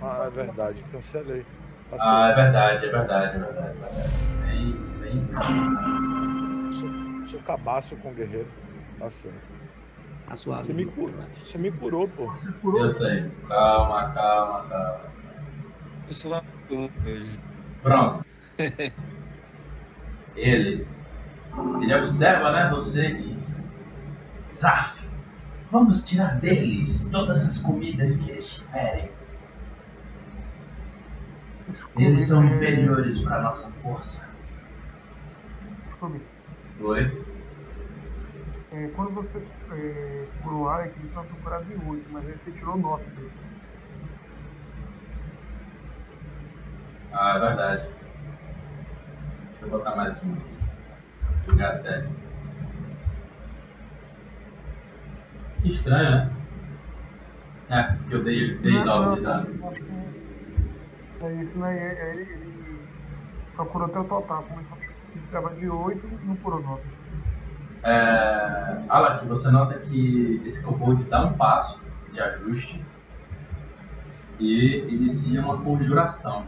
Ah, 0.00 0.24
é 0.26 0.30
verdade, 0.30 0.82
cancelei. 0.90 1.44
Passei. 1.90 2.08
Ah, 2.08 2.30
é 2.30 2.34
verdade, 2.34 2.86
é 2.86 2.90
verdade, 2.90 3.36
é 3.36 3.38
verdade. 3.38 3.68
É 3.68 3.72
verdade. 3.72 4.08
Bem, 4.48 4.76
bem. 5.00 6.72
sou, 6.72 7.24
sou 7.26 7.40
cabaço 7.40 7.96
com 7.96 8.10
o 8.10 8.14
guerreiro. 8.14 8.48
Passei. 8.98 9.30
A 10.26 10.36
suave. 10.36 10.66
Você 10.66 10.72
me 10.72 10.86
curou. 10.86 11.14
Você 11.42 11.58
me 11.58 11.72
curou, 11.72 12.08
pô. 12.08 12.26
Você 12.26 12.52
curou? 12.52 12.80
Eu 12.82 12.88
sei. 12.88 13.30
Calma, 13.48 14.10
calma, 14.12 14.68
calma. 14.68 15.00
Pessoal, 16.06 16.44
Pronto. 17.82 18.24
Ele. 20.36 20.86
Ele 21.82 21.94
observa, 21.94 22.52
né? 22.52 22.70
Você 22.70 23.12
diz: 23.12 23.70
Zaf, 24.50 25.08
vamos 25.68 26.04
tirar 26.04 26.38
deles 26.40 27.08
todas 27.10 27.44
as 27.44 27.58
comidas 27.58 28.16
que 28.16 28.30
eles 28.30 28.54
tiverem. 28.54 29.10
Eles 31.96 32.22
são 32.22 32.44
inferiores 32.44 33.18
para 33.18 33.42
nossa 33.42 33.70
força. 33.82 34.30
Oi? 36.80 37.31
É, 38.74 38.88
quando 38.96 39.10
você 39.10 39.38
é, 39.70 40.26
curou 40.42 40.62
o 40.62 40.68
Alec, 40.68 40.98
ele 40.98 41.08
só 41.10 41.22
foi 41.24 41.38
curado 41.40 41.64
de 41.66 41.74
8, 41.74 42.06
mas 42.10 42.26
aí 42.26 42.38
você 42.38 42.50
tirou 42.52 42.78
9 42.78 43.04
dele. 43.10 43.32
Ah, 47.12 47.36
é 47.36 47.38
verdade. 47.38 47.88
Deixa 49.50 49.64
eu 49.66 49.68
botar 49.68 49.94
mais 49.94 50.22
um 50.24 50.32
aqui. 50.32 50.50
Jogar 51.48 51.74
até. 51.74 52.08
Que 55.60 55.68
estranho, 55.68 56.10
né? 56.10 56.32
É, 57.68 57.82
porque 57.82 58.14
eu 58.14 58.24
dei, 58.24 58.56
dei 58.58 58.72
Não, 58.72 58.84
9 58.84 59.06
não, 59.06 59.14
de 59.16 59.20
dado. 59.20 59.46
que 61.18 61.24
é 61.26 61.32
isso, 61.42 61.58
né? 61.58 61.76
É, 61.76 61.92
é, 61.92 62.14
ele, 62.14 62.22
ele 62.22 62.88
só 63.54 63.66
curou 63.66 63.86
até 63.86 63.98
o 63.98 64.04
total, 64.04 64.42
começou 64.44 64.78
a 64.78 64.82
precisava 65.12 65.54
de 65.54 65.68
8 65.68 66.06
e 66.06 66.26
não 66.26 66.36
curou 66.36 66.62
9. 66.62 67.01
É, 67.84 68.82
Alak, 68.88 69.26
você 69.26 69.50
nota 69.50 69.78
que 69.78 70.40
esse 70.44 70.62
kobold 70.62 71.04
dá 71.04 71.24
um 71.24 71.32
passo 71.32 71.82
de 72.12 72.20
ajuste 72.20 72.84
e 74.38 74.78
inicia 74.88 75.40
uma 75.40 75.58
conjuração. 75.62 76.46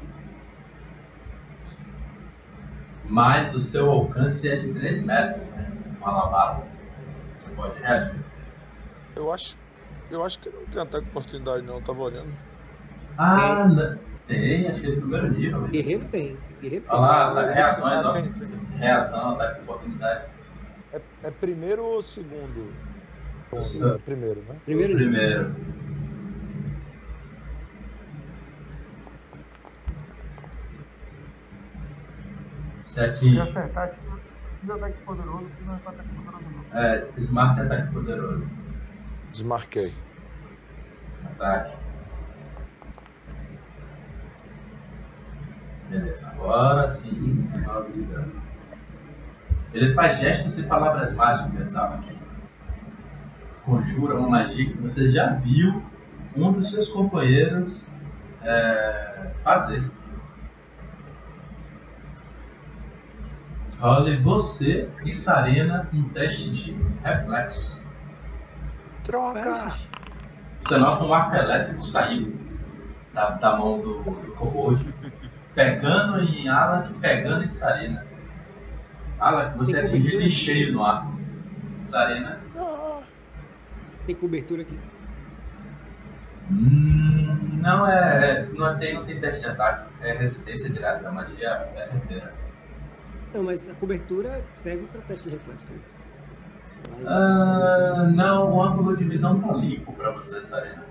Mas 3.04 3.54
o 3.54 3.60
seu 3.60 3.90
alcance 3.90 4.48
é 4.48 4.56
de 4.56 4.72
3 4.72 5.02
metros, 5.02 5.46
né? 5.48 5.72
Uma 6.00 6.10
alabarda. 6.10 6.66
Você 7.34 7.50
pode 7.50 7.78
reagir. 7.78 8.24
Eu 9.16 9.32
acho. 9.32 9.56
Eu 10.10 10.24
acho 10.24 10.38
que 10.38 10.50
não 10.50 10.64
tem 10.66 10.82
ataque 10.82 11.04
de 11.04 11.10
oportunidade 11.10 11.62
não, 11.62 11.76
eu 11.76 11.82
tava 11.82 12.00
olhando. 12.00 12.32
Ah, 13.16 13.66
não. 13.68 13.98
tem, 14.26 14.68
acho 14.68 14.80
que 14.80 14.86
é 14.86 14.90
de 14.90 14.96
primeiro 14.96 15.30
nível. 15.30 15.62
Guerreiro 15.62 16.04
tem. 16.06 16.36
Guerreiro 16.60 16.84
tem. 16.84 16.94
Olha 16.94 17.00
lá, 17.00 17.34
tá, 17.34 17.52
reações, 17.52 18.04
ó. 18.04 18.12
tem, 18.12 18.32
tem. 18.32 18.48
reação, 18.76 19.30
ataque 19.32 19.54
de 19.56 19.60
oportunidade. 19.62 20.33
É, 20.94 21.02
é 21.24 21.30
primeiro 21.30 21.84
ou 21.84 22.00
segundo? 22.00 22.72
Sim. 23.60 23.84
É 23.88 23.98
primeiro, 23.98 24.42
né? 24.42 24.56
Primeiro, 24.64 24.94
Primeiro. 24.94 25.54
Você 32.84 32.94
Se 32.94 33.00
atinge. 33.00 33.40
acertar, 33.40 33.84
ataque 34.68 35.02
poderoso, 35.04 35.46
se 35.58 35.64
não 35.64 35.74
é 35.74 35.76
ataque 35.76 36.08
poderoso 36.14 36.44
não. 36.72 36.78
É, 36.80 37.04
desmarca 37.06 37.62
ataque 37.62 37.92
poderoso. 37.92 38.56
Desmarquei. 39.32 39.94
Ataque. 41.24 41.76
Beleza, 45.90 46.28
agora 46.28 46.86
sim, 46.88 47.50
9 47.64 47.92
de 47.92 48.02
dano. 48.02 48.42
Ele 49.74 49.92
faz 49.92 50.20
gestos 50.20 50.56
e 50.56 50.62
palavras 50.62 51.12
mágicas, 51.12 51.70
sabe? 51.70 52.16
Conjura 53.64 54.16
uma 54.16 54.28
magia 54.28 54.70
que 54.70 54.78
você 54.78 55.10
já 55.10 55.34
viu 55.34 55.82
um 56.36 56.52
dos 56.52 56.70
seus 56.70 56.88
companheiros 56.88 57.84
é, 58.42 59.32
fazer. 59.42 59.90
Role 63.80 64.16
você 64.18 64.88
e 65.04 65.12
Sarena 65.12 65.88
em 65.92 66.04
teste 66.04 66.50
de 66.50 66.72
reflexos. 67.02 67.82
Troca! 69.02 69.74
Você 70.60 70.78
nota 70.78 71.04
um 71.04 71.12
arco 71.12 71.34
elétrico 71.34 71.82
saindo 71.82 72.38
da, 73.12 73.30
da 73.30 73.56
mão 73.56 73.80
do, 73.80 74.02
do 74.02 74.32
kobold, 74.34 74.94
pegando 75.52 76.20
em 76.22 76.48
Alak, 76.48 76.94
pegando 76.94 77.42
em 77.42 77.48
Sarena. 77.48 78.13
Alak, 79.18 79.56
você 79.56 79.78
é 79.80 79.84
atingido 79.84 80.20
em 80.20 80.28
cheio 80.28 80.72
no 80.72 80.82
ar. 80.84 81.06
Sarena. 81.84 82.40
Tem 84.06 84.14
cobertura 84.14 84.62
aqui. 84.62 84.78
Hum, 86.50 87.58
não 87.62 87.86
é. 87.86 88.30
é- 88.30 88.46
Não 88.52 88.78
tem, 88.78 88.94
não 88.94 89.04
tem 89.04 89.20
teste 89.20 89.40
de 89.42 89.46
ataque. 89.48 89.90
É 90.02 90.12
resistência 90.12 90.68
direta. 90.70 91.08
A 91.08 91.12
magia 91.12 91.48
é 91.74 91.80
certeira. 91.80 92.34
Não, 93.32 93.42
mas 93.42 93.68
a 93.68 93.74
cobertura 93.74 94.44
serve 94.54 94.86
pra 94.86 95.00
teste 95.02 95.28
de 95.28 95.34
reflexo 95.34 95.66
também. 95.66 95.82
Ah, 97.06 98.08
não, 98.14 98.52
o 98.52 98.62
ângulo 98.62 98.96
de 98.96 99.04
visão 99.04 99.40
tá 99.40 99.52
limpo 99.54 99.92
pra 99.94 100.10
você, 100.12 100.40
Sarena. 100.40 100.84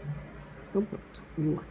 Então 0.70 0.84
pronto, 0.84 1.22
vamos 1.38 1.58
lá. 1.58 1.64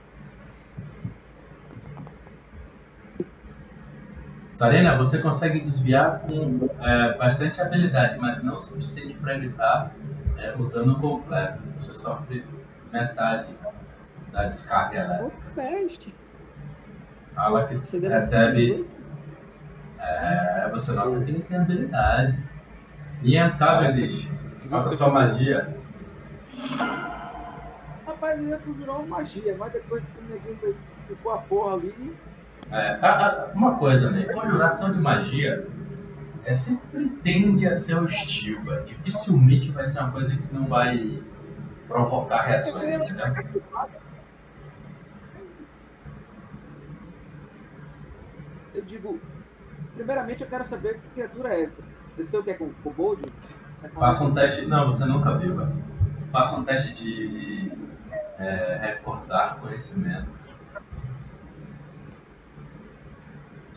Sarena, 4.52 4.96
você 4.98 5.18
consegue 5.18 5.60
desviar 5.60 6.20
com 6.20 6.68
é, 6.80 7.16
bastante 7.16 7.60
habilidade, 7.60 8.18
mas 8.18 8.42
não 8.42 8.54
o 8.54 8.58
suficiente 8.58 9.14
para 9.14 9.34
evitar 9.34 9.94
é, 10.36 10.54
o 10.54 10.66
dano 10.66 11.00
completo. 11.00 11.58
Você 11.78 11.94
sofre 11.94 12.44
metade 12.92 13.56
da 14.30 14.44
descarga 14.44 14.98
elétrica. 14.98 16.12
Ela 17.34 17.66
que 17.66 17.74
Você 17.78 18.06
recebe. 18.06 18.66
18. 18.66 19.02
É, 19.98 20.68
você 20.70 20.92
nota 20.92 21.24
que 21.24 21.30
ele 21.30 21.42
tem 21.42 21.56
habilidade. 21.56 22.38
Ian 23.22 23.56
Cavendish, 23.56 24.30
faça 24.68 24.90
sua 24.90 25.08
magia. 25.08 25.66
Rapaz, 28.04 28.38
ele 28.38 28.56
virou 28.74 28.96
uma 28.96 29.18
magia, 29.18 29.56
mas 29.56 29.72
depois 29.72 30.04
que 30.04 30.18
o 30.18 30.22
neguinho 30.28 30.76
ficou 31.06 31.32
a 31.32 31.38
porra 31.38 31.74
ali, 31.74 32.14
É, 32.72 32.98
a- 33.02 33.26
a- 33.26 33.52
uma 33.54 33.76
coisa, 33.78 34.10
né? 34.10 34.24
Conjuração 34.24 34.90
de 34.90 34.98
magia 34.98 35.68
é, 36.44 36.52
sempre 36.52 37.08
tende 37.22 37.66
a 37.66 37.74
ser 37.74 37.96
hostiva. 37.96 38.82
Dificilmente 38.86 39.70
vai 39.70 39.84
ser 39.84 40.00
uma 40.00 40.10
coisa 40.10 40.36
que 40.36 40.52
não 40.54 40.66
vai 40.66 41.22
provocar 41.86 42.40
reações, 42.42 42.88
entendeu? 42.90 43.26
eu 48.74 48.82
digo, 48.84 49.20
primeiramente 49.94 50.42
eu 50.42 50.48
quero 50.48 50.66
saber 50.66 50.94
que 51.00 51.10
criatura 51.10 51.54
é 51.54 51.64
essa. 51.64 51.82
Eu 52.16 52.26
sei 52.26 52.38
o 52.38 52.42
que 52.42 52.50
é 52.50 52.54
com 52.54 52.70
kobold? 52.82 53.22
É 53.82 53.88
com- 53.88 54.00
Faça 54.00 54.24
um 54.24 54.34
teste. 54.34 54.66
Não, 54.66 54.84
você 54.86 55.04
nunca 55.04 55.36
viu, 55.36 55.56
velho. 55.56 55.72
Faça 56.32 56.58
um 56.58 56.64
teste 56.64 56.94
de 56.94 57.70
é, 58.38 58.78
recordar 58.80 59.58
conhecimento. 59.60 60.41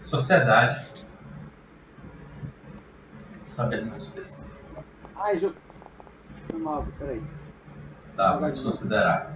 Sociedade. 0.06 0.86
Saber 3.46 3.86
mais 3.86 4.04
específico. 4.04 4.56
Ai, 5.16 5.40
jogo. 5.40 5.56
Foi 6.50 6.60
mal, 6.60 6.86
peraí. 6.98 7.22
Tá, 8.16 8.38
vou 8.38 8.48
desconsiderar. 8.48 9.34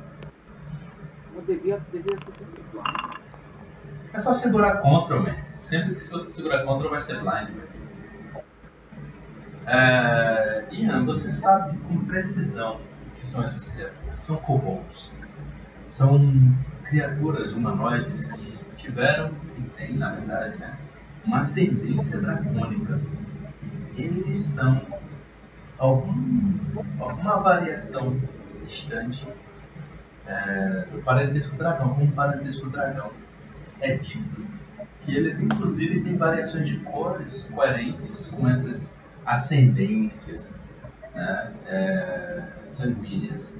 Eu 1.36 1.42
devia, 1.42 1.82
devia 1.92 2.18
ser 2.18 2.36
sempre. 2.38 2.64
É 4.14 4.20
só 4.20 4.34
segurar 4.34 4.78
Ctrl, 4.78 5.20
man. 5.20 5.36
Sempre 5.56 5.96
que 5.96 6.10
você 6.10 6.30
segurar 6.30 6.64
Ctrl 6.64 6.90
vai 6.90 7.00
ser 7.00 7.20
blind, 7.20 7.50
velho. 7.50 7.70
É... 9.66 10.68
Ian, 10.72 11.06
você 11.06 11.30
sabe 11.30 11.78
com 11.80 12.06
precisão 12.06 12.80
o 13.08 13.16
que 13.16 13.26
são 13.26 13.44
essas 13.44 13.68
criaturas. 13.70 14.20
São 14.20 14.38
kobolds. 14.38 15.14
São 15.86 16.18
criaturas 16.90 17.54
humanoides 17.54 18.30
tiveram 18.76 19.32
e 19.58 19.62
têm, 19.78 19.98
na 19.98 20.12
verdade, 20.12 20.58
né, 20.58 20.78
uma 21.26 21.38
ascendência 21.38 22.20
dracônica. 22.20 23.00
Eles 23.96 24.38
são 24.38 24.82
algum, 25.78 26.54
alguma 27.00 27.38
variação 27.38 28.20
distante 28.62 29.28
é, 30.26 30.86
do 30.92 31.02
parentesco 31.04 31.56
dragão, 31.56 31.94
como 31.94 32.12
parentesco 32.12 32.70
dragão 32.70 33.12
é 33.80 33.96
dito 33.96 34.46
que 35.02 35.16
eles 35.16 35.40
inclusive 35.40 36.02
têm 36.02 36.18
variações 36.18 36.68
de 36.68 36.78
cores 36.80 37.50
coerentes 37.54 38.28
com 38.28 38.48
essas 38.48 38.98
ascendências 39.26 40.60
né, 41.14 41.54
é, 41.66 42.44
sanguíneas. 42.66 43.58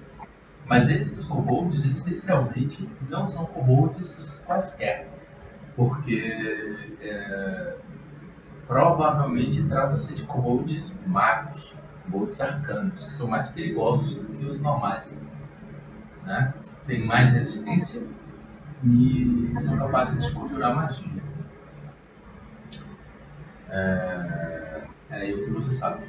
Mas 0.70 0.88
esses 0.88 1.24
kobolds 1.24 1.84
especialmente 1.84 2.88
não 3.10 3.28
são 3.28 3.44
kobolds 3.48 4.44
quaisquer, 4.46 5.10
porque 5.76 6.96
é, 7.02 7.76
provavelmente 8.68 9.64
trata-se 9.64 10.16
de 10.16 10.24
kobolds 10.26 10.96
magos, 11.08 11.76
kobolds 12.04 12.40
arcanos, 12.40 13.04
que 13.04 13.12
são 13.12 13.28
mais 13.28 13.48
perigosos 13.50 14.14
do 14.14 14.26
que 14.38 14.46
os 14.46 14.60
normais. 14.60 15.18
Né? 16.24 16.54
Tem 16.86 17.04
mais 17.04 17.32
resistência 17.32 18.06
e 18.84 19.52
são 19.58 19.76
capazes 19.76 20.24
de 20.24 20.32
conjurar 20.34 20.76
magia. 20.76 21.24
É, 23.70 24.84
é 25.10 25.34
o 25.34 25.46
que 25.46 25.50
você 25.50 25.72
sabe. 25.72 26.06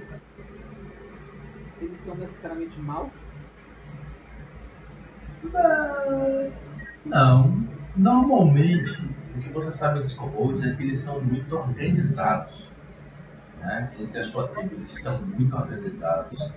Eles 1.81 1.99
são 2.05 2.15
necessariamente 2.15 2.79
maus? 2.79 3.20
Ah, 5.55 6.51
Não, 7.05 7.67
normalmente 7.97 9.01
o 9.35 9.41
que 9.41 9.49
você 9.49 9.73
sabe 9.73 10.01
dos 10.01 10.13
kobolds 10.13 10.63
é 10.63 10.75
que 10.75 10.83
eles 10.83 10.99
são 10.99 11.21
muito 11.21 11.55
organizados. 11.57 12.69
Né? 13.59 13.93
Entre 13.99 14.19
a 14.19 14.25
sua 14.25 14.49
tribo, 14.49 14.75
eles 14.75 15.03
são 15.03 15.21
muito 15.23 15.55
organizados, 15.55 16.51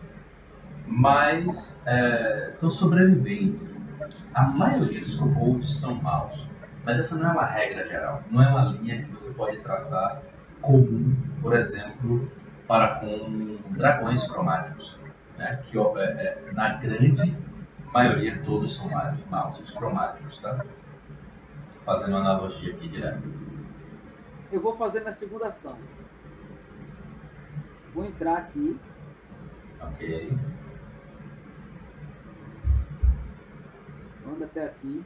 mas 0.86 1.82
é, 1.86 2.48
são 2.50 2.70
sobreviventes. 2.70 3.86
A 4.34 4.44
maioria 4.44 5.00
dos 5.00 5.16
kobolds 5.16 5.80
são 5.80 5.96
maus, 5.96 6.48
mas 6.84 7.00
essa 7.00 7.16
não 7.16 7.30
é 7.30 7.32
uma 7.32 7.46
regra 7.46 7.86
geral, 7.86 8.24
não 8.32 8.42
é 8.42 8.50
uma 8.50 8.66
linha 8.74 9.02
que 9.04 9.12
você 9.12 9.32
pode 9.34 9.58
traçar 9.58 10.22
comum, 10.62 11.16
por 11.42 11.56
exemplo, 11.56 12.32
para 12.68 12.96
com 12.96 13.58
dragões 13.72 14.24
cromáticos, 14.24 14.98
né? 15.38 15.60
que 15.64 15.78
ó, 15.78 15.98
é, 15.98 16.04
é, 16.04 16.52
na 16.54 16.70
grande 16.70 17.36
maioria 17.94 18.42
todos 18.44 18.76
são 18.76 18.90
maus, 18.90 19.20
maus 19.30 19.60
os 19.60 19.70
cromáticos, 19.70 20.40
tá? 20.40 20.66
Fazendo 21.86 22.18
analogia 22.18 22.74
aqui 22.74 22.88
direto. 22.88 23.22
Eu 24.52 24.62
vou 24.62 24.76
fazer 24.76 25.02
minha 25.02 25.14
segunda 25.14 25.48
ação. 25.48 25.78
Vou 27.94 28.06
entrar 28.06 28.38
aqui. 28.38 28.80
Ok. 29.80 30.38
Anda 34.28 34.46
até 34.46 34.66
aqui. 34.66 35.04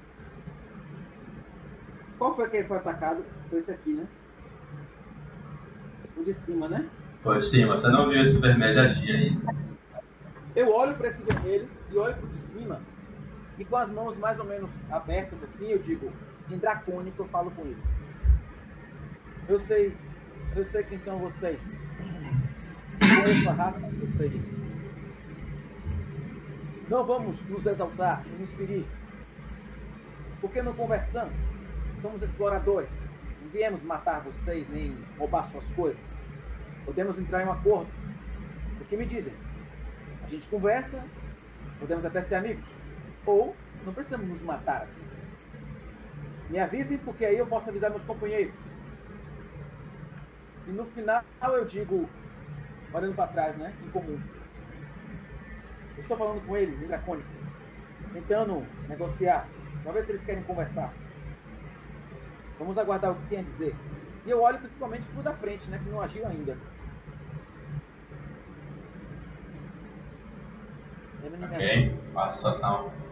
Qual 2.17 2.35
foi 2.35 2.49
que 2.49 2.63
foi 2.63 2.77
atacado? 2.77 3.25
Foi 3.49 3.59
esse 3.59 3.71
aqui, 3.71 3.93
né? 3.93 4.07
O 6.15 6.23
de 6.23 6.33
cima, 6.33 6.69
né? 6.69 6.87
Foi 7.21 7.41
sim, 7.41 7.65
você 7.65 7.89
não 7.89 8.09
viu 8.09 8.21
esse 8.21 8.39
vermelho 8.39 8.79
agir 8.79 9.13
ainda. 9.13 9.66
Eu 10.57 10.73
olho 10.73 10.95
para 10.95 11.09
esse 11.09 11.21
vermelho 11.21 11.69
e 11.91 11.97
olho 11.97 12.15
pro 12.15 12.27
de 12.29 12.39
cima. 12.51 12.81
E 13.59 13.63
com 13.63 13.77
as 13.77 13.87
mãos 13.91 14.17
mais 14.17 14.39
ou 14.39 14.45
menos 14.45 14.71
abertas 14.89 15.37
assim, 15.43 15.69
eu 15.69 15.77
digo, 15.77 16.11
em 16.49 16.57
dracônico 16.57 17.21
eu 17.21 17.27
falo 17.27 17.51
com 17.51 17.61
eles. 17.61 17.83
Eu 19.47 19.59
sei 19.59 19.95
Eu 20.55 20.65
sei 20.65 20.81
quem 20.81 20.97
são 21.01 21.19
vocês. 21.19 21.59
Conheço 22.99 23.47
a 23.47 23.53
raça 23.53 23.79
de 23.81 23.95
vocês. 23.97 24.33
Não 26.89 27.05
vamos 27.05 27.39
nos 27.47 27.63
exaltar 27.63 28.25
nos 28.39 28.49
ferir. 28.55 28.85
Porque 30.41 30.63
não 30.63 30.73
conversamos. 30.73 31.35
Somos 32.01 32.23
exploradores. 32.23 32.89
Não 33.43 33.49
viemos 33.51 33.83
matar 33.83 34.21
vocês 34.21 34.67
nem 34.71 34.97
roubar 35.19 35.51
suas 35.51 35.65
coisas. 35.75 36.01
Podemos 36.83 37.19
entrar 37.19 37.43
em 37.43 37.45
um 37.45 37.51
acordo. 37.51 37.91
O 38.81 38.85
que 38.85 38.97
me 38.97 39.05
dizem? 39.05 39.46
A 40.27 40.29
gente 40.29 40.45
conversa, 40.47 41.01
podemos 41.79 42.03
até 42.03 42.21
ser 42.21 42.35
amigos. 42.35 42.65
Ou 43.25 43.55
não 43.85 43.93
precisamos 43.93 44.27
nos 44.27 44.41
matar. 44.41 44.85
Me 46.49 46.59
avisem, 46.59 46.97
porque 46.97 47.25
aí 47.25 47.37
eu 47.37 47.47
posso 47.47 47.69
avisar 47.69 47.89
meus 47.89 48.03
companheiros. 48.03 48.53
E 50.67 50.71
no 50.71 50.85
final 50.87 51.23
eu 51.53 51.63
digo, 51.63 52.09
olhando 52.93 53.15
para 53.15 53.31
trás, 53.31 53.57
né? 53.57 53.73
Em 53.85 53.89
comum. 53.89 54.19
Eu 55.95 56.01
estou 56.01 56.17
falando 56.17 56.45
com 56.45 56.57
eles, 56.57 56.81
em 56.81 56.87
dracônico, 56.87 57.29
tentando 58.11 58.65
negociar, 58.89 59.47
para 59.83 60.03
se 60.03 60.11
eles 60.11 60.23
querem 60.25 60.43
conversar. 60.43 60.93
Vamos 62.59 62.77
aguardar 62.77 63.11
o 63.11 63.15
que 63.15 63.27
tem 63.29 63.39
a 63.39 63.43
dizer. 63.43 63.75
E 64.25 64.29
eu 64.29 64.41
olho 64.41 64.59
principalmente 64.59 65.07
pro 65.13 65.23
da 65.23 65.33
frente, 65.33 65.69
né? 65.69 65.79
Que 65.81 65.89
não 65.89 66.01
agiu 66.01 66.27
ainda. 66.27 66.57
Ok, 71.35 71.95
passa 72.13 72.49
a 72.49 72.51
sua 72.53 72.69
ação. 72.69 73.07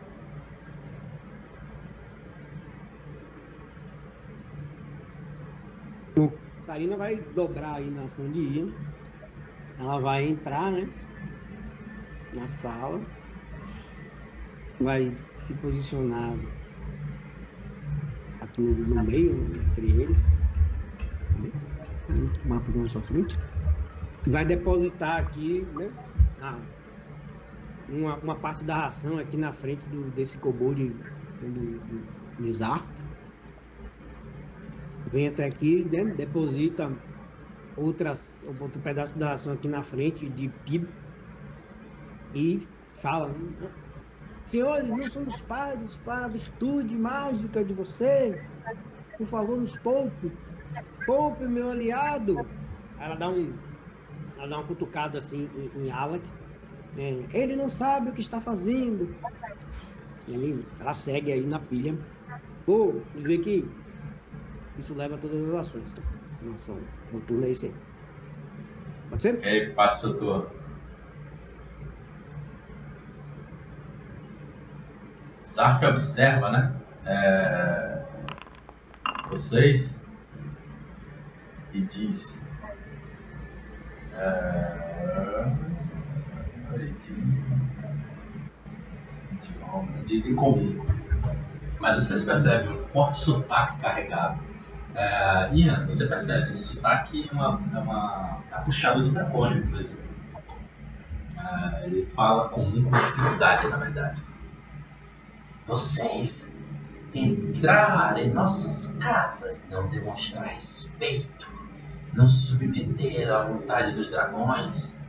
Karina 6.66 6.98
vai 6.98 7.18
dobrar 7.36 7.76
aí 7.76 7.90
na 7.90 8.04
ação 8.04 8.30
de 8.32 8.40
Ian. 8.42 8.66
Ela 9.80 10.00
vai 10.00 10.28
entrar, 10.28 10.72
né? 10.72 10.90
Na 12.34 12.48
sala. 12.48 13.00
Vai 14.80 15.16
se 15.38 15.54
posicionar 15.56 16.34
aqui 18.42 18.62
no, 18.62 18.74
no 18.74 19.04
meio, 19.04 19.34
entre 19.56 20.02
eles. 20.02 20.22
O 22.10 22.48
mapa 22.48 22.72
na 22.76 22.90
sua 22.90 23.02
frente. 23.04 23.38
Vai 24.28 24.44
depositar 24.44 25.22
aqui, 25.22 25.66
né? 25.76 25.88
Uma, 27.90 28.18
uma 28.18 28.36
parte 28.36 28.64
da 28.64 28.76
ração 28.76 29.18
aqui 29.18 29.38
na 29.38 29.54
frente 29.54 29.88
do, 29.88 30.10
desse 30.12 30.38
do, 30.38 31.96
de 32.40 32.52
Zarth 32.52 33.06
vem 35.12 35.28
até 35.28 35.46
aqui, 35.46 35.88
né, 35.92 36.06
deposita 36.06 36.92
outras, 37.78 38.36
outro 38.60 38.82
pedaço 38.82 39.18
da 39.18 39.30
ração 39.30 39.54
aqui 39.54 39.68
na 39.68 39.84
frente 39.84 40.28
de 40.30 40.50
Pib 40.66 40.88
e 42.34 42.68
fala: 43.02 43.34
Senhores, 44.46 44.90
nós 44.90 45.14
somos 45.14 45.40
pagos 45.42 45.98
para 45.98 46.26
a 46.26 46.28
virtude 46.28 46.96
mágica 46.96 47.64
de 47.64 47.74
vocês. 47.74 48.48
Por 49.18 49.28
favor, 49.28 49.58
nos 49.58 49.78
poupe. 49.78 50.32
Poupe, 51.06 51.48
meu 51.48 51.70
aliado. 51.70 52.46
Ela 53.00 53.16
dá 53.16 53.30
um. 53.30 53.54
Ela 54.38 54.48
dá 54.48 54.58
uma 54.58 54.68
cutucada 54.68 55.20
assim 55.20 55.50
em, 55.56 55.86
em 55.86 55.92
Alec. 55.92 56.28
Ele 56.98 57.56
não 57.56 57.70
sabe 57.70 58.10
o 58.10 58.14
que 58.14 58.22
está 58.22 58.40
fazendo. 58.40 59.14
Ele, 60.28 60.66
ela 60.80 60.94
segue 60.94 61.32
aí 61.32 61.46
na 61.46 61.60
pilha. 61.60 61.98
Vou 62.66 63.04
dizer 63.16 63.40
que 63.40 63.70
isso 64.78 64.94
leva 64.94 65.16
a 65.16 65.18
todas 65.18 65.44
as 65.50 65.68
ações. 65.68 65.94
Tá? 65.94 66.02
Uma 66.42 66.56
ação 66.56 66.80
noturna 67.12 67.48
é 67.48 67.52
isso 67.52 67.66
aí. 67.66 67.74
Pode 69.10 69.24
ser? 69.24 69.36
Ok, 69.36 69.70
passa 69.74 70.10
o 70.10 70.14
turno. 70.16 70.50
Zarf 75.46 75.86
observa, 75.86 76.52
né? 76.52 76.76
É, 77.06 78.04
Vocês 79.30 80.04
e 81.76 81.82
diz. 81.82 82.48
É... 84.14 85.65
Ele 87.10 87.44
diz. 87.62 88.06
Idiomas. 89.32 90.06
Diz 90.06 90.28
em 90.28 90.36
comum. 90.36 90.86
Mas 91.80 91.96
vocês 91.96 92.24
percebem 92.24 92.74
um 92.74 92.78
forte 92.78 93.18
sotaque 93.18 93.80
carregado. 93.80 94.42
É, 94.96 95.50
Ian, 95.54 95.86
você 95.86 96.08
percebe 96.08 96.48
esse 96.48 96.76
sotaque 96.76 97.30
é 97.30 97.34
uma, 97.34 97.62
é 97.74 97.80
uma 97.80 98.42
tá 98.50 98.62
puxado 98.62 99.04
do 99.04 99.12
dracônico, 99.12 99.76
exemplo. 99.76 100.06
É, 101.38 101.86
ele 101.86 102.06
fala 102.08 102.50
com 102.50 102.72
dificuldade, 102.72 103.68
na 103.68 103.78
verdade. 103.78 104.24
Vocês 105.66 106.58
entrar 107.14 108.18
em 108.18 108.34
nossas 108.34 108.98
casas, 108.98 109.66
não 109.70 109.88
demonstrar 109.90 110.46
respeito, 110.48 111.52
não 112.14 112.28
se 112.28 112.48
submeter 112.48 113.32
à 113.32 113.44
vontade 113.44 113.94
dos 113.96 114.10
dragões 114.10 115.05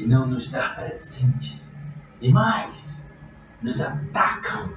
e 0.00 0.06
não 0.06 0.26
nos 0.26 0.48
dar 0.48 0.74
presentes. 0.76 1.78
E 2.22 2.32
mais, 2.32 3.12
nos 3.60 3.82
atacam 3.82 4.74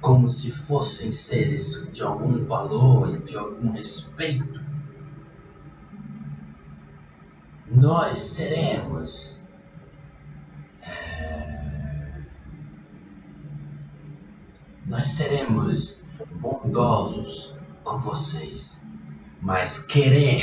como 0.00 0.28
se 0.28 0.50
fossem 0.50 1.12
seres 1.12 1.90
de 1.92 2.02
algum 2.02 2.42
valor 2.46 3.14
e 3.14 3.18
de 3.22 3.36
algum 3.36 3.70
respeito. 3.70 4.60
Nós 7.70 8.18
seremos. 8.18 9.46
é, 10.80 12.22
Nós 14.86 15.08
seremos 15.08 16.02
bondosos 16.40 17.54
com 17.84 17.98
vocês, 17.98 18.88
mas 19.42 19.84
querer 19.86 20.42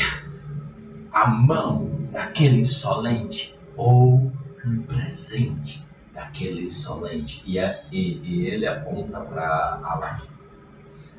a 1.12 1.28
mão 1.28 2.08
daquele 2.12 2.60
insolente 2.60 3.55
ou 3.78 4.32
um 4.66 4.82
presente 4.84 5.86
daquele 6.14 6.66
insolente 6.66 7.44
e, 7.46 7.60
é- 7.60 7.86
e- 7.92 8.20
e 8.24 8.48
ele 8.48 8.66
aponta 8.68 9.20
para 9.22 9.80
Alak. 9.84 10.30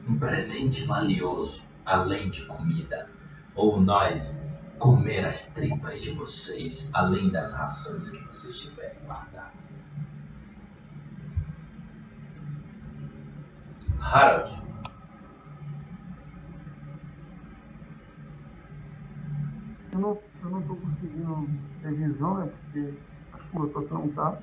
Um 0.08 0.18
presente 0.18 0.84
valioso, 0.84 1.64
além 1.84 2.30
de 2.30 2.44
comida, 2.46 3.08
ou 3.54 3.80
nós 3.80 4.46
comer 4.78 5.24
as 5.24 5.52
tripas 5.52 6.02
de 6.02 6.10
vocês, 6.10 6.90
além 6.92 7.30
das 7.30 7.54
rações 7.54 8.10
que 8.10 8.24
vocês 8.26 8.58
tiverem 8.58 8.98
guardado. 9.04 9.56
Harold, 14.00 14.65
Eu 19.96 20.00
não, 20.00 20.18
eu 20.42 20.50
não 20.50 20.62
tô 20.62 20.76
conseguindo 20.76 21.48
ter 21.80 21.94
visão, 21.94 22.34
né? 22.36 22.46
Porque 22.46 22.94
a 23.32 23.38
tá 23.38 23.94
não 23.94 24.08
tá. 24.08 24.38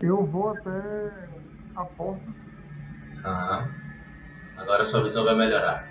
Eu 0.00 0.24
vou 0.24 0.48
até 0.48 1.28
a 1.76 1.84
porta. 1.84 2.24
aham. 3.26 3.68
agora 4.56 4.86
sua 4.86 5.02
visão 5.02 5.22
vai 5.22 5.34
melhorar. 5.34 5.86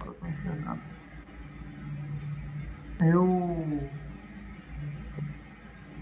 para 0.00 0.10
pra 0.12 0.28
enxergar. 0.28 0.76
Eu. 3.00 3.90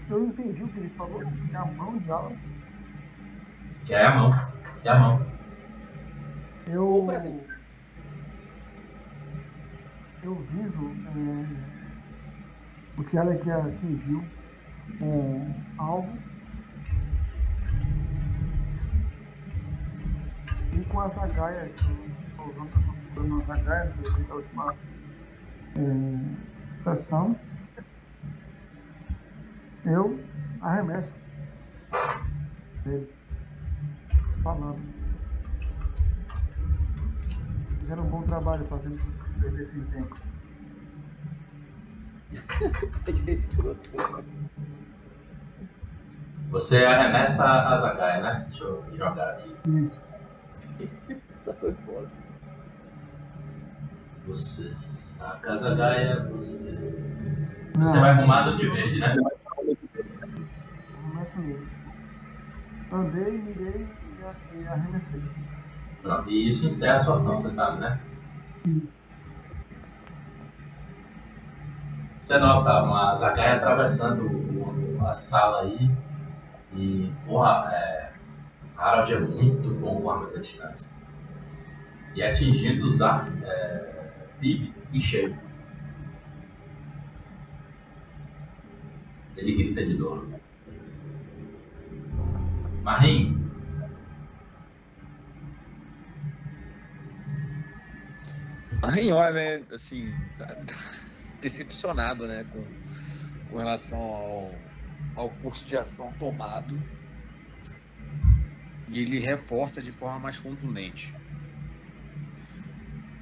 Eu 0.09 0.25
entendi 0.25 0.63
o 0.63 0.67
que 0.69 0.79
ele 0.79 0.89
falou, 0.97 1.21
que 1.21 1.55
a 1.55 1.65
mão 1.65 1.95
de 1.99 2.11
Alan. 2.11 2.35
Quer 3.85 4.03
a 4.03 4.15
mão? 4.15 4.31
Quer 4.81 4.89
a 4.89 4.99
mão? 4.99 5.31
Eu. 6.65 7.48
Eu 10.21 10.35
viso 10.35 10.91
é, 11.15 11.45
o 12.99 13.03
que 13.03 13.17
ela 13.17 13.35
que 13.35 13.49
atingiu 13.49 14.23
um 15.01 15.53
alvo. 15.77 16.17
E 20.73 20.85
com 20.85 20.99
a 20.99 21.07
zagaia 21.07 21.69
que 21.69 21.85
estou 22.29 22.49
usando, 22.49 22.67
estou 22.67 22.95
segurando 22.95 23.41
a 23.41 23.45
zagaia 23.45 23.93
desde 24.03 24.31
a 24.31 24.35
última 24.35 24.75
é, 25.77 26.83
sessão, 26.83 27.39
eu 29.85 30.19
arremesso 30.61 31.09
dele, 32.83 33.09
falando. 34.43 34.79
Fizeram 37.79 38.03
um 38.03 38.09
bom 38.09 38.21
trabalho 38.23 38.65
fazendo 38.65 39.18
perder 39.39 39.61
esse 39.61 39.79
tempo. 39.79 40.17
Você 46.49 46.77
arremessa 46.83 47.43
a 47.45 47.77
zagaia, 47.77 48.21
né? 48.23 48.43
Deixa 48.47 48.63
eu 48.63 48.83
jogar 48.93 49.29
aqui. 49.31 49.55
Você 54.25 54.69
saca 54.69 55.53
a 55.53 55.73
Gaia, 55.73 56.27
você. 56.31 56.71
Não, 57.75 57.83
Você 57.83 57.99
vai 57.99 58.11
arrumado 58.11 58.55
de 58.57 58.69
verde, 58.69 58.99
né? 58.99 59.15
Começa 61.01 61.41
mesmo. 61.41 61.67
Andei, 62.91 63.37
mirei 63.37 63.87
e 64.19 64.23
a- 64.23 64.35
e 64.59 64.67
arremessei. 64.67 65.21
Pronto, 66.01 66.29
e 66.29 66.47
isso 66.47 66.65
encerra 66.65 66.95
a 66.95 66.99
sua 66.99 67.13
ação, 67.13 67.37
você 67.37 67.49
sabe, 67.49 67.79
né? 67.79 67.99
Você 72.29 72.37
nota 72.37 72.83
uma 72.83 73.11
Zagaia 73.11 73.55
atravessando 73.55 74.29
a 75.01 75.11
sala 75.11 75.61
aí. 75.63 75.89
E, 76.75 77.11
porra, 77.25 77.71
é, 77.73 78.13
Harold 78.77 79.13
é 79.13 79.19
muito 79.19 79.73
bom 79.73 79.99
com 79.99 80.11
armas 80.11 80.35
à 80.35 80.39
distância. 80.39 80.91
E 82.13 82.21
atingindo 82.21 82.85
os 82.85 83.01
ar, 83.01 83.27
é, 83.41 84.11
Pib 84.39 84.71
em 84.93 85.01
cheio. 85.01 85.35
Ele 89.35 89.55
grita 89.55 89.83
de 89.83 89.97
dor. 89.97 90.27
Marim, 92.83 93.43
Arranhou, 98.83 99.33
né? 99.33 99.63
Assim, 99.71 100.13
tá- 100.37 100.45
tá 100.45 100.98
decepcionado, 101.41 102.27
né? 102.27 102.45
Com, 102.51 102.63
com 103.49 103.57
relação 103.57 103.99
ao, 103.99 104.55
ao 105.15 105.29
curso 105.29 105.67
de 105.67 105.77
ação 105.77 106.13
tomado. 106.13 106.81
E 108.87 108.99
ele 108.99 109.19
reforça 109.19 109.81
de 109.81 109.91
forma 109.91 110.19
mais 110.19 110.39
contundente. 110.39 111.15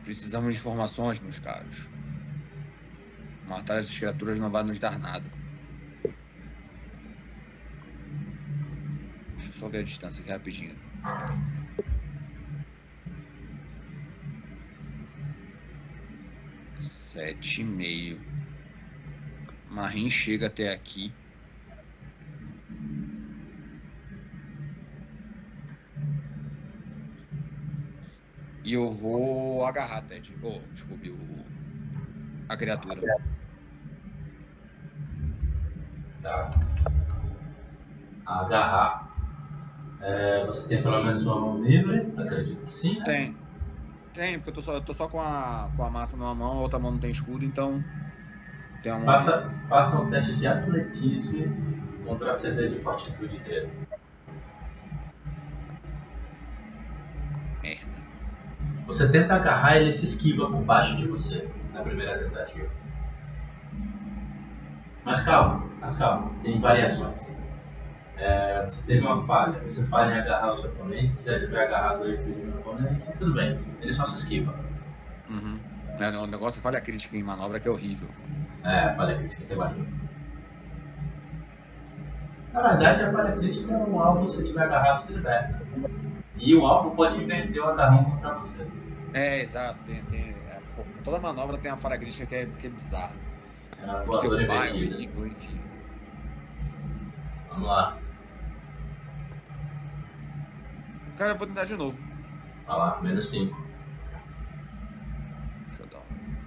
Precisamos 0.03 0.53
de 0.53 0.59
informações, 0.59 1.19
meus 1.19 1.39
caros. 1.39 1.89
Matar 3.45 3.79
essas 3.79 3.97
criaturas 3.97 4.39
não 4.39 4.49
vai 4.49 4.63
nos 4.63 4.79
dar 4.79 4.97
nada. 4.97 5.29
Deixa 9.35 9.49
eu 9.49 9.53
só 9.53 9.69
ver 9.69 9.79
a 9.79 9.83
distância 9.83 10.21
aqui 10.21 10.31
rapidinho. 10.31 10.75
Sete 17.17 17.61
e 17.61 17.63
meio. 17.63 18.21
Marim 19.71 20.07
chega 20.07 20.45
até 20.45 20.71
aqui. 20.71 21.11
E 28.63 28.71
eu 28.71 28.91
vou 28.91 29.65
agarrar 29.65 30.03
Ted. 30.03 30.31
Oh, 30.43 30.59
desculpe, 30.71 31.09
o... 31.09 31.17
a 32.47 32.55
criatura. 32.55 33.01
Tá. 36.21 36.51
Agarrar. 38.27 39.11
É, 40.01 40.45
você 40.45 40.67
tem 40.69 40.83
pelo 40.83 41.03
menos 41.03 41.25
uma 41.25 41.39
mão 41.39 41.63
livre? 41.63 42.13
Acredito 42.15 42.63
que 42.63 42.71
sim, 42.71 42.99
né? 42.99 43.05
Tem. 43.05 43.46
Tem, 44.17 44.39
porque 44.39 44.49
eu 44.49 44.53
tô 44.55 44.61
só, 44.63 44.73
eu 44.73 44.81
tô 44.81 44.95
só 44.95 45.07
com, 45.07 45.21
a, 45.21 45.69
com 45.77 45.83
a 45.83 45.91
massa 45.91 46.17
numa 46.17 46.33
mão, 46.33 46.57
a 46.57 46.61
outra 46.61 46.79
mão 46.79 46.89
não 46.89 46.97
tem 46.97 47.11
escudo, 47.11 47.45
então. 47.45 47.83
Tem 48.81 48.91
uma. 48.91 49.05
Faça, 49.05 49.53
faça 49.69 50.01
um 50.01 50.09
teste 50.09 50.35
de 50.35 50.47
atletismo 50.47 51.55
contra 52.03 52.31
a 52.31 52.33
CD 52.33 52.67
de 52.67 52.81
fortitude 52.81 53.37
dele. 53.37 53.71
Merda. 57.61 58.01
Você 58.87 59.07
tenta 59.11 59.35
agarrar 59.35 59.77
ele 59.77 59.91
se 59.91 60.05
esquiva 60.05 60.49
por 60.49 60.63
baixo 60.63 60.95
de 60.95 61.05
você 61.05 61.47
na 61.71 61.83
primeira 61.83 62.17
tentativa. 62.17 62.71
Mas 65.05 65.19
calma, 65.19 65.69
mas 65.79 65.95
calma, 65.95 66.33
tem 66.41 66.59
variações. 66.59 67.37
É, 68.19 68.63
você 68.63 68.85
teve 68.87 69.05
uma 69.05 69.21
falha, 69.25 69.59
você 69.61 69.85
falha 69.87 70.15
em 70.15 70.19
agarrar 70.19 70.51
o 70.51 70.55
seu 70.55 70.69
oponente, 70.71 71.13
se 71.13 71.31
já 71.31 71.39
tiver 71.39 71.65
agarrado 71.65 71.99
dois 71.99 72.19
filhos 72.19 72.51
do 72.51 72.59
oponente, 72.59 73.05
tudo 73.19 73.33
bem, 73.33 73.59
ele 73.79 73.93
só 73.93 74.03
se 74.05 74.15
esquiva. 74.15 74.55
Uhum. 75.29 75.59
É, 75.99 76.09
O 76.17 76.25
negócio 76.25 76.59
é 76.59 76.61
falha 76.61 76.81
crítica 76.81 77.15
em 77.15 77.23
manobra 77.23 77.59
que 77.59 77.67
é 77.67 77.71
horrível. 77.71 78.07
É, 78.63 78.93
falha 78.95 79.15
crítica 79.17 79.43
tem 79.47 79.57
barriga. 79.57 79.87
Na 82.53 82.61
verdade, 82.69 83.03
a 83.03 83.11
falha 83.11 83.31
crítica 83.33 83.73
é 83.73 83.77
um 83.77 83.99
alvo, 83.99 84.27
se 84.27 84.43
tiver 84.43 84.63
agarrado, 84.63 84.99
se 84.99 85.13
liberta. 85.13 85.61
E 86.37 86.55
o 86.55 86.65
alvo 86.65 86.91
pode 86.91 87.21
inverter 87.21 87.61
o 87.61 87.67
agarrão 87.67 88.03
contra 88.03 88.33
você. 88.33 88.65
É, 89.13 89.41
exato. 89.41 89.83
Tem, 89.83 90.03
tem, 90.05 90.35
é, 90.47 90.59
pô, 90.75 90.83
toda 91.03 91.19
manobra 91.19 91.57
tem 91.57 91.71
uma 91.71 91.77
falha 91.77 91.97
crítica 91.97 92.25
que 92.25 92.35
é, 92.35 92.45
que 92.45 92.67
é 92.67 92.69
bizarra. 92.69 93.13
É 93.79 93.85
uma 93.85 93.99
De 93.99 94.05
voadora 94.07 94.41
é 94.41 94.45
invertida. 94.45 95.61
Vamos 97.49 97.67
lá, 97.67 97.97
Cara, 101.17 101.31
eu 101.31 101.37
vou 101.37 101.47
tentar 101.47 101.65
de 101.65 101.75
novo. 101.75 101.99
vai 102.63 102.77
lá, 102.77 103.01
menos 103.01 103.27
5. 103.29 103.57
Deixa 105.65 105.81
eu 105.81 105.87
dar 105.87 105.97
um. 105.97 106.37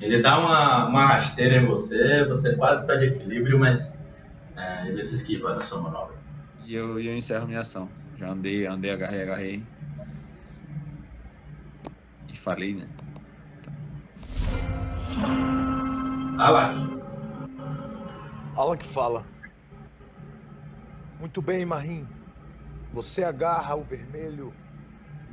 Ele 0.00 0.22
dá 0.22 0.38
uma, 0.38 0.86
uma 0.86 1.06
rasteira 1.08 1.56
em 1.56 1.66
você, 1.66 2.24
você 2.24 2.56
quase 2.56 2.86
perde 2.86 3.04
equilíbrio, 3.04 3.58
mas 3.58 4.02
é, 4.56 4.88
ele 4.88 5.02
se 5.02 5.12
esquiva 5.12 5.52
da 5.52 5.60
sua 5.60 5.82
manobra. 5.82 6.16
E 6.64 6.74
eu, 6.74 6.98
eu 6.98 7.14
encerro 7.14 7.46
minha 7.46 7.60
ação. 7.60 7.90
Já 8.18 8.30
andei, 8.30 8.66
andei, 8.66 8.90
agarrei, 8.90 9.22
agarrei. 9.22 9.66
E 12.28 12.36
falei, 12.36 12.74
né? 12.74 12.88
Alak, 16.36 16.76
Alak 18.56 18.84
fala. 18.86 19.24
Muito 21.20 21.40
bem, 21.40 21.64
Marim. 21.64 22.08
Você 22.92 23.22
agarra 23.22 23.76
o 23.76 23.84
vermelho 23.84 24.52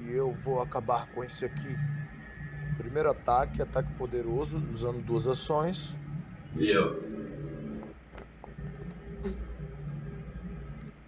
e 0.02 0.12
eu 0.12 0.32
vou 0.32 0.62
acabar 0.62 1.08
com 1.08 1.24
esse 1.24 1.44
aqui. 1.44 1.76
Primeiro 2.78 3.10
ataque, 3.10 3.64
ataque 3.64 3.92
poderoso, 3.94 4.62
usando 4.72 5.02
duas 5.02 5.28
ações. 5.28 5.96
viu? 6.54 7.02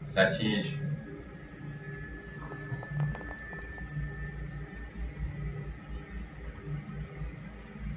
Se 0.02 0.20
atinge. 0.20 0.87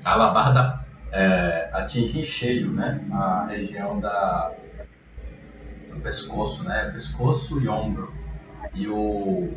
A 0.05 0.13
alabarda 0.13 0.87
é, 1.13 1.71
atinge 1.73 2.21
em 2.21 2.23
cheio, 2.23 2.71
né? 2.73 3.05
A 3.13 3.47
região 3.47 4.01
da, 4.01 4.53
do 5.89 6.01
pescoço, 6.01 6.65
né? 6.65 6.91
Pescoço 6.93 7.61
e 7.61 7.69
ombro. 7.69 8.13
E 8.75 8.89
o 8.89 9.53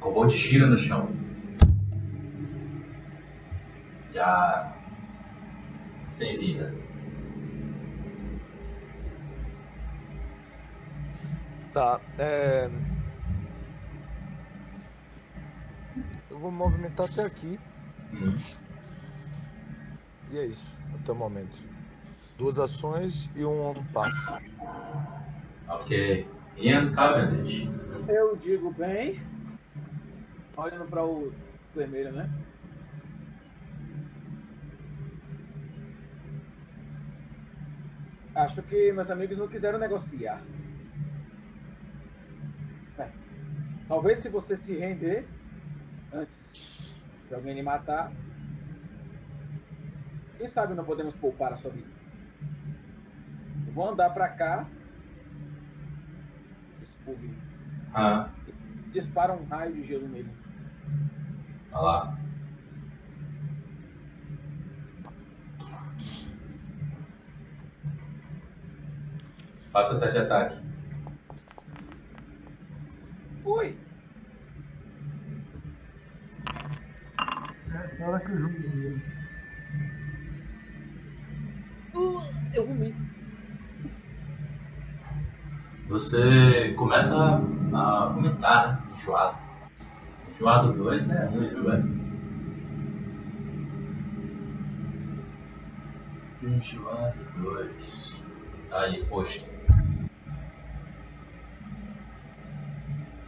kobold 0.00 0.34
gira 0.34 0.66
no 0.66 0.76
chão. 0.76 1.08
Já 4.10 4.74
sem 6.06 6.38
vida. 6.38 6.72
Tá, 11.72 12.00
é. 12.18 12.70
Eu 16.30 16.38
vou 16.38 16.50
movimentar 16.50 17.06
até 17.06 17.24
aqui. 17.24 17.58
Uhum. 18.12 18.36
E 20.30 20.38
é 20.38 20.46
isso, 20.46 20.74
até 20.94 21.12
o 21.12 21.14
momento. 21.14 21.56
Duas 22.36 22.58
ações 22.58 23.30
e 23.36 23.44
um, 23.44 23.74
passe. 23.92 24.34
Ok. 25.68 26.26
Ian 26.56 26.92
Cavendish. 26.92 27.68
Eu 28.08 28.36
digo 28.36 28.72
bem. 28.72 29.20
Olhando 30.56 30.86
para 30.86 31.04
o 31.04 31.32
vermelho, 31.74 32.12
né? 32.12 32.30
Acho 38.34 38.62
que 38.62 38.92
meus 38.92 39.10
amigos 39.10 39.38
não 39.38 39.46
quiseram 39.46 39.78
negociar. 39.78 40.42
Bem, 42.96 43.10
talvez 43.86 44.18
se 44.18 44.28
você 44.28 44.56
se 44.56 44.76
render 44.76 45.24
antes 46.12 46.34
de 47.28 47.34
alguém 47.34 47.54
lhe 47.54 47.62
matar, 47.62 48.12
quem 50.44 50.50
sabe 50.50 50.74
não 50.74 50.84
podemos 50.84 51.14
poupar 51.14 51.54
a 51.54 51.56
sua 51.56 51.70
vida? 51.70 51.88
Eu 53.66 53.72
vou 53.72 53.88
andar 53.88 54.10
para 54.10 54.28
cá. 54.28 54.66
Scooby. 57.00 57.34
Ah. 57.94 58.28
Dispara 58.92 59.32
um 59.32 59.46
raio 59.46 59.72
de 59.72 59.86
gelo 59.86 60.06
nele. 60.06 60.30
Olha 61.72 61.80
lá. 61.80 62.18
Faça 69.72 69.94
o 69.94 69.98
teste 69.98 70.18
de 70.18 70.24
ataque. 70.26 70.62
Ui! 73.46 73.78
É, 77.72 78.04
hora 78.04 78.20
que 78.20 78.30
o 78.30 78.38
jogo 78.38 78.54
é 78.54 79.23
eu 82.54 82.66
vomi. 82.66 82.94
Você 85.88 86.72
começa 86.76 87.14
a, 87.72 88.06
vomitar, 88.06 88.68
né? 88.68 88.82
Enjoado. 88.96 89.38
Enjoado 90.30 90.72
2 90.72 91.10
é 91.10 91.26
ruim, 91.26 91.48
viu, 91.48 91.64
velho? 91.64 92.04
Enjoado 96.42 97.18
2. 97.36 98.32
Tá 98.70 98.80
aí, 98.80 99.04
posto. 99.04 99.50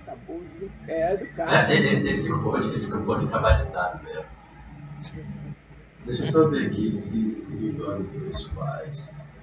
Acabou 0.03 0.43
de 0.59 0.71
é 0.89 1.17
do 1.17 1.27
cara. 1.35 1.73
É, 1.73 1.79
esse, 1.91 2.11
esse 2.11 2.33
cupom, 2.33 2.57
esse 2.57 2.91
aqui 3.15 3.27
tá 3.27 3.39
batizado 3.39 4.03
mesmo. 4.03 4.25
Deixa 6.07 6.23
eu 6.23 6.27
só 6.27 6.49
ver 6.49 6.69
aqui 6.69 6.91
se 6.93 7.19
o 7.19 7.45
que 7.45 7.53
o 7.53 7.69
Enjoado 7.69 8.05
2 8.05 8.43
faz. 8.49 9.43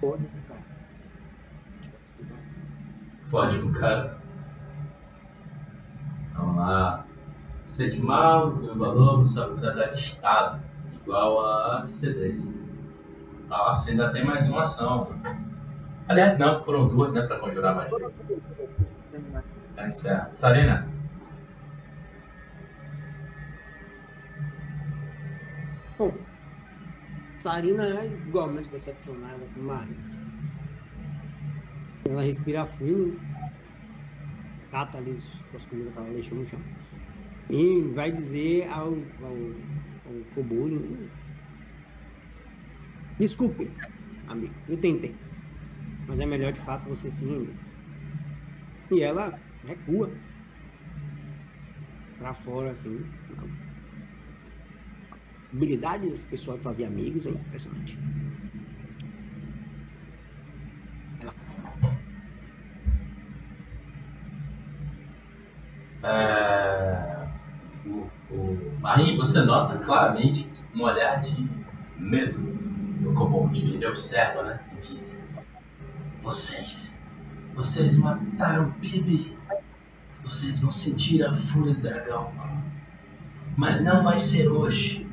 Pode, 0.00 0.24
cara. 0.46 0.60
Exato. 2.20 2.40
Fode 3.22 3.58
com 3.58 3.68
o 3.68 3.72
cara. 3.72 4.18
Vamos 6.34 6.56
lá. 6.56 7.04
Sente 7.64 8.00
mal, 8.00 8.50
o 8.50 8.78
valor, 8.78 9.24
sua 9.24 9.46
habilidade 9.46 9.96
de 9.96 10.00
estado, 10.00 10.62
igual 10.94 11.44
a 11.44 11.82
C10. 11.82 12.56
Ah, 13.50 13.74
você 13.74 13.90
ainda 13.90 14.12
tem 14.12 14.24
mais 14.24 14.48
uma 14.48 14.60
ação. 14.60 15.12
Aliás, 16.06 16.38
não, 16.38 16.62
foram 16.64 16.86
duas, 16.86 17.12
né, 17.12 17.22
pra 17.26 17.38
conjurar 17.40 17.74
magia. 17.74 18.10
Tá 19.74 19.86
encerra. 19.86 20.28
Sarina, 20.30 20.88
Sarina 27.40 28.00
é 28.00 28.06
igualmente 28.06 28.70
decepcionada 28.70 29.40
com 29.54 29.62
Mario. 29.62 29.96
Ela 32.08 32.22
respira 32.22 32.66
fundo, 32.66 33.18
cata 34.70 34.98
ali 34.98 35.16
as 35.54 35.66
comidas 35.66 35.92
que 35.92 35.98
ela 35.98 36.12
deixou 36.12 36.38
no 36.38 36.46
chão. 36.46 36.60
E 37.48 37.80
vai 37.94 38.12
dizer 38.12 38.68
ao, 38.68 38.88
ao, 38.88 39.36
ao 40.06 40.44
Desculpe, 43.18 43.70
amigo, 44.28 44.54
eu 44.68 44.76
tentei. 44.76 45.14
Mas 46.06 46.20
é 46.20 46.26
melhor 46.26 46.52
de 46.52 46.60
fato 46.60 46.88
você 46.88 47.10
se 47.10 47.24
render. 47.24 47.54
E 48.90 49.02
ela 49.02 49.38
recua 49.64 50.10
pra 52.18 52.34
fora 52.34 52.72
assim. 52.72 52.98
Habilidade 55.52 56.08
desse 56.08 56.24
pessoal 56.26 56.56
de 56.56 56.62
fazer 56.62 56.84
amigos 56.84 57.26
é 57.26 57.30
impressionante. 57.30 57.98
Ela 61.20 61.34
é... 66.04 67.28
o, 67.88 68.08
o... 68.30 68.78
Marim, 68.80 69.16
você 69.16 69.42
nota 69.42 69.76
claramente 69.78 70.48
um 70.74 70.82
olhar 70.82 71.20
de 71.20 71.48
medo 71.98 72.38
no 73.00 73.12
Kobold. 73.12 73.60
Ele 73.74 73.86
observa, 73.86 74.44
né, 74.44 74.60
e 74.72 74.76
diz: 74.76 75.26
Vocês, 76.20 77.02
vocês 77.54 77.96
mataram 77.96 78.70
Bibi. 78.78 79.36
Vocês 80.22 80.60
vão 80.60 80.70
sentir 80.70 81.24
a 81.24 81.34
fúria 81.34 81.74
do 81.74 81.80
dragão. 81.80 82.32
Mas 83.56 83.82
não 83.82 84.04
vai 84.04 84.16
ser 84.16 84.46
hoje. 84.46 85.09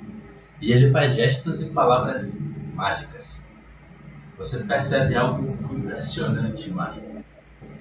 E 0.59 0.71
ele 0.71 0.91
faz 0.91 1.13
gestos 1.13 1.61
e 1.61 1.69
palavras 1.69 2.43
mágicas. 2.73 3.47
Você 4.37 4.63
percebe 4.63 5.15
algo 5.15 5.57
impressionante, 5.75 6.69
Maria. 6.71 7.23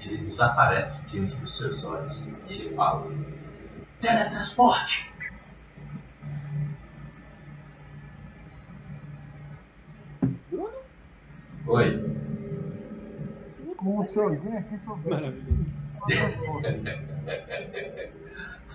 Ele 0.01 0.19
desaparece 0.19 1.11
diante 1.11 1.35
dos 1.37 1.57
seus 1.57 1.85
olhos 1.85 2.35
e 2.49 2.53
ele 2.53 2.75
fala: 2.75 3.11
Teletransporte! 4.01 5.13
Bruno? 10.51 10.69
Oi. 11.67 12.17
Como 13.77 14.07
se 14.09 14.19
alguém 14.19 14.57
aqui 14.57 14.79
soubesse. 14.85 15.11
maravilhoso. 15.13 15.77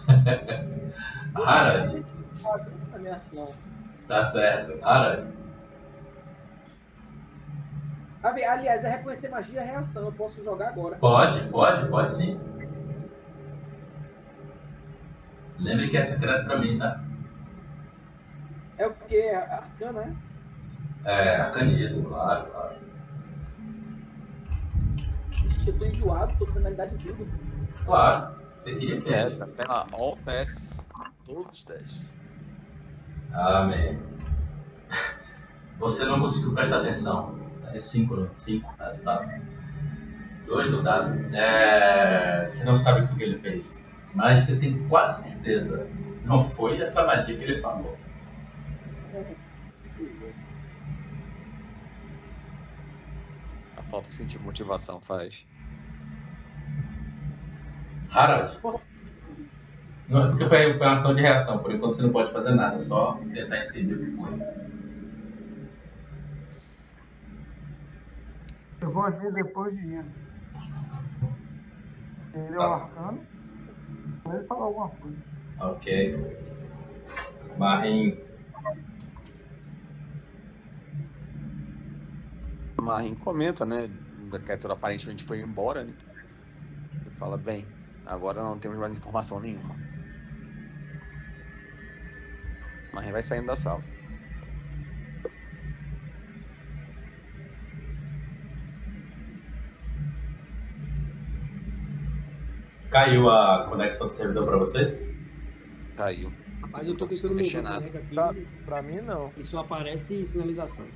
Harald, 1.35 2.03
A 2.93 2.97
minha 2.97 3.15
ação. 3.15 3.70
Tá 4.11 4.23
certo. 4.25 4.77
Ali- 8.21 8.43
Aliás, 8.43 8.83
é 8.83 8.89
reconhecer 8.89 9.29
magia 9.29 9.61
é 9.61 9.63
reação. 9.63 10.05
Eu 10.05 10.11
posso 10.11 10.43
jogar 10.43 10.67
agora. 10.69 10.97
pode, 10.97 11.39
pode, 11.49 11.87
pode 11.87 12.13
sim. 12.13 12.39
Lembre 15.57 15.89
que 15.89 15.97
é 15.97 16.01
secreto 16.01 16.45
pra 16.45 16.57
mim, 16.59 16.77
tá? 16.77 17.01
É 18.77 18.87
o 18.87 18.93
que? 18.93 19.29
Arcana, 19.29 20.01
né? 20.01 20.15
É, 21.05 21.35
arcanismo, 21.37 22.03
claro, 22.09 22.51
claro. 22.51 22.75
Ixi, 25.45 25.69
eu 25.69 25.77
tô 25.79 25.85
enjoado, 25.85 26.33
tô 26.37 26.45
com 26.47 26.53
penalidade 26.53 26.97
de 26.97 27.11
vida. 27.11 27.25
Claro. 27.85 28.35
Você 28.57 28.75
queria 28.75 28.99
o 28.99 29.01
quê? 29.01 29.09
É, 29.13 29.29
tá 29.31 29.45
até 29.45 29.65
lá, 29.65 29.87
all 29.93 30.17
tests. 30.17 30.87
Todos 31.25 31.53
os 31.53 31.63
testes. 31.63 32.20
Amém. 33.33 33.99
Você 35.79 36.05
não 36.05 36.19
conseguiu 36.19 36.53
prestar 36.53 36.77
atenção. 36.77 37.39
É 37.73 37.79
5 37.79 38.15
no 38.15 38.35
5, 38.35 38.75
resultado. 38.79 39.31
2 40.45 40.71
no 40.71 40.83
dado. 40.83 41.35
É, 41.35 42.45
você 42.45 42.65
não 42.65 42.75
sabe 42.75 43.01
o 43.01 43.15
que 43.15 43.23
ele 43.23 43.39
fez. 43.39 43.85
Mas 44.13 44.41
você 44.41 44.59
tem 44.59 44.87
quase 44.87 45.29
certeza. 45.29 45.87
Não 46.25 46.43
foi 46.43 46.79
essa 46.81 47.05
magia 47.05 47.37
que 47.37 47.43
ele 47.43 47.61
falou. 47.61 47.97
A 53.77 53.81
falta 53.83 54.09
que 54.09 54.15
sentir 54.15 54.39
motivação 54.39 55.01
faz. 55.01 55.47
Harald. 58.11 58.59
Não, 60.11 60.25
é 60.25 60.27
porque 60.27 60.45
foi, 60.45 60.75
uma 60.75 60.91
ação 60.91 61.15
de 61.15 61.21
reação. 61.21 61.59
Por 61.59 61.73
enquanto 61.73 61.93
você 61.93 62.01
não 62.01 62.11
pode 62.11 62.33
fazer 62.33 62.51
nada. 62.53 62.77
Só 62.77 63.13
tentar 63.33 63.65
entender 63.65 63.93
o 63.93 63.99
que 63.99 64.11
foi. 64.11 64.41
Eu 68.81 68.91
vou 68.91 69.03
agir 69.03 69.31
depois 69.31 69.73
de 69.73 69.79
ir. 69.79 70.05
Ele 72.33 72.45
é 72.45 72.57
Tá. 72.57 72.67
o 72.67 72.71
arcano. 72.73 73.25
Ele 74.33 74.43
falar 74.47 74.65
alguma 74.65 74.89
coisa. 74.89 75.17
Ok. 75.61 76.37
Marim. 77.57 78.19
Marim 82.81 83.15
comenta, 83.15 83.65
né? 83.65 83.89
A 84.33 84.39
criatura 84.39 84.73
aparentemente 84.73 85.23
foi 85.23 85.39
embora, 85.39 85.85
né? 85.85 85.93
Ele 86.99 87.09
fala, 87.11 87.37
bem, 87.37 87.65
agora 88.05 88.41
não 88.41 88.59
temos 88.59 88.77
mais 88.77 88.93
informação 88.93 89.39
nenhuma. 89.39 89.90
Marim 92.93 93.11
vai 93.11 93.21
saindo 93.21 93.47
da 93.47 93.55
sala. 93.55 93.83
Caiu 102.89 103.29
a 103.29 103.67
conexão 103.69 104.07
do 104.07 104.13
servidor 104.13 104.45
pra 104.45 104.57
vocês? 104.57 105.09
Caiu. 105.95 106.31
Rapaz, 106.61 106.87
eu 106.87 106.95
tô 106.95 107.05
Não 107.05 107.09
tentando 107.09 107.35
mexer 107.35 107.57
mexer 107.57 107.61
nada. 107.61 107.85
aqui 107.85 108.13
Pra, 108.13 108.33
pra 108.65 108.81
mim, 108.81 109.01
não. 109.01 109.31
e 109.37 109.43
só 109.43 109.59
aparece 109.59 110.25
sinalização. 110.25 110.87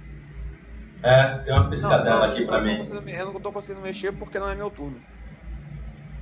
É, 1.03 1.37
tem 1.39 1.53
uma 1.53 1.69
piscadela 1.69 2.19
não, 2.19 2.23
aqui 2.25 2.41
eu 2.41 2.47
pra 2.47 2.57
não 2.57 3.01
mim. 3.01 3.11
Eu 3.11 3.25
não 3.33 3.39
tô 3.39 3.51
conseguindo 3.51 3.81
mexer 3.83 4.11
porque 4.13 4.39
não 4.39 4.49
é 4.49 4.55
meu 4.55 4.69
turno. 4.69 5.01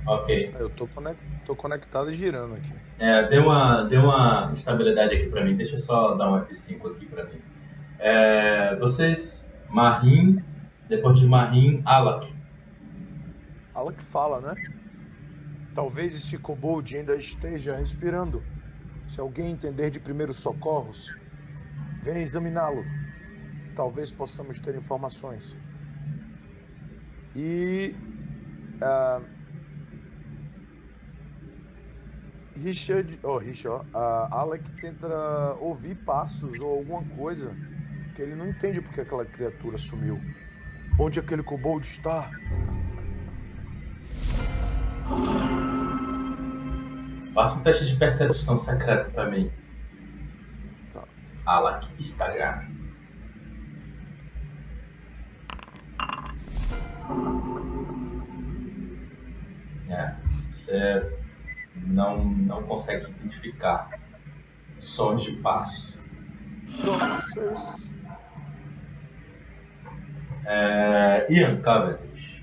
Ok. 0.06 0.52
Eu 0.58 0.68
tô, 0.70 0.86
conec- 0.88 1.18
tô 1.44 1.56
conectado 1.56 2.10
e 2.10 2.14
girando 2.14 2.54
aqui. 2.54 2.74
É, 2.98 3.28
deu 3.28 3.44
uma, 3.44 3.82
deu 3.82 4.02
uma 4.02 4.50
estabilidade 4.52 5.14
aqui 5.14 5.28
pra 5.28 5.44
mim. 5.44 5.56
Deixa 5.56 5.74
eu 5.74 5.78
só 5.78 6.14
dar 6.14 6.30
um 6.30 6.36
F5 6.38 6.88
aqui 6.88 7.06
pra 7.06 7.24
mim. 7.24 7.40
É, 7.98 8.76
vocês, 8.76 9.50
Marim, 9.68 10.42
depois 10.88 11.18
de 11.18 11.26
Marim, 11.26 11.82
Alak. 11.84 12.26
Que 13.96 14.02
fala, 14.04 14.40
né? 14.40 14.54
Talvez 15.74 16.14
este 16.14 16.38
kobold 16.38 16.96
ainda 16.96 17.16
esteja 17.16 17.74
respirando. 17.76 18.42
Se 19.08 19.20
alguém 19.20 19.50
entender 19.50 19.90
de 19.90 20.00
primeiros 20.00 20.36
socorros, 20.38 21.12
venha 22.02 22.20
examiná-lo. 22.20 22.84
Talvez 23.74 24.10
possamos 24.12 24.60
ter 24.60 24.74
informações. 24.76 25.56
E. 27.34 27.92
ah, 28.80 29.20
Richard. 32.56 33.18
Oh, 33.22 33.36
Richard, 33.38 33.86
ah, 33.94 34.28
Alec 34.30 34.70
tenta 34.80 35.08
ouvir 35.60 35.96
passos 35.96 36.60
ou 36.60 36.78
alguma 36.78 37.02
coisa 37.16 37.54
que 38.14 38.22
ele 38.22 38.34
não 38.34 38.48
entende 38.48 38.80
porque 38.80 39.00
aquela 39.00 39.24
criatura 39.24 39.76
sumiu. 39.76 40.20
Onde 40.98 41.18
aquele 41.18 41.42
kobold 41.42 41.86
está? 41.86 42.30
Faça 47.34 47.58
um 47.58 47.62
teste 47.64 47.86
de 47.86 47.96
percepção 47.96 48.56
secreto 48.56 49.10
pra 49.10 49.28
mim. 49.28 49.50
Tá. 50.92 51.02
Alak 51.44 51.88
Instagram. 51.98 52.62
É, 59.90 60.14
você 60.52 61.23
não, 61.76 62.24
não 62.24 62.62
consegue 62.62 63.10
identificar 63.10 63.98
sons 64.78 65.22
de 65.22 65.32
passos. 65.36 66.04
É, 70.46 71.26
Ian 71.30 71.60
Cavendish. 71.60 72.42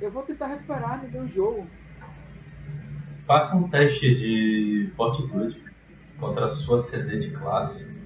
Eu 0.00 0.10
vou 0.10 0.22
tentar 0.22 0.48
recuperar 0.48 1.02
no 1.02 1.10
meu 1.10 1.28
jogo. 1.28 1.66
Faça 3.26 3.56
um 3.56 3.68
teste 3.68 4.14
de 4.14 4.92
fortitude 4.94 5.62
contra 6.18 6.46
a 6.46 6.50
sua 6.50 6.76
CD 6.76 7.18
de 7.18 7.30
classe. 7.30 7.96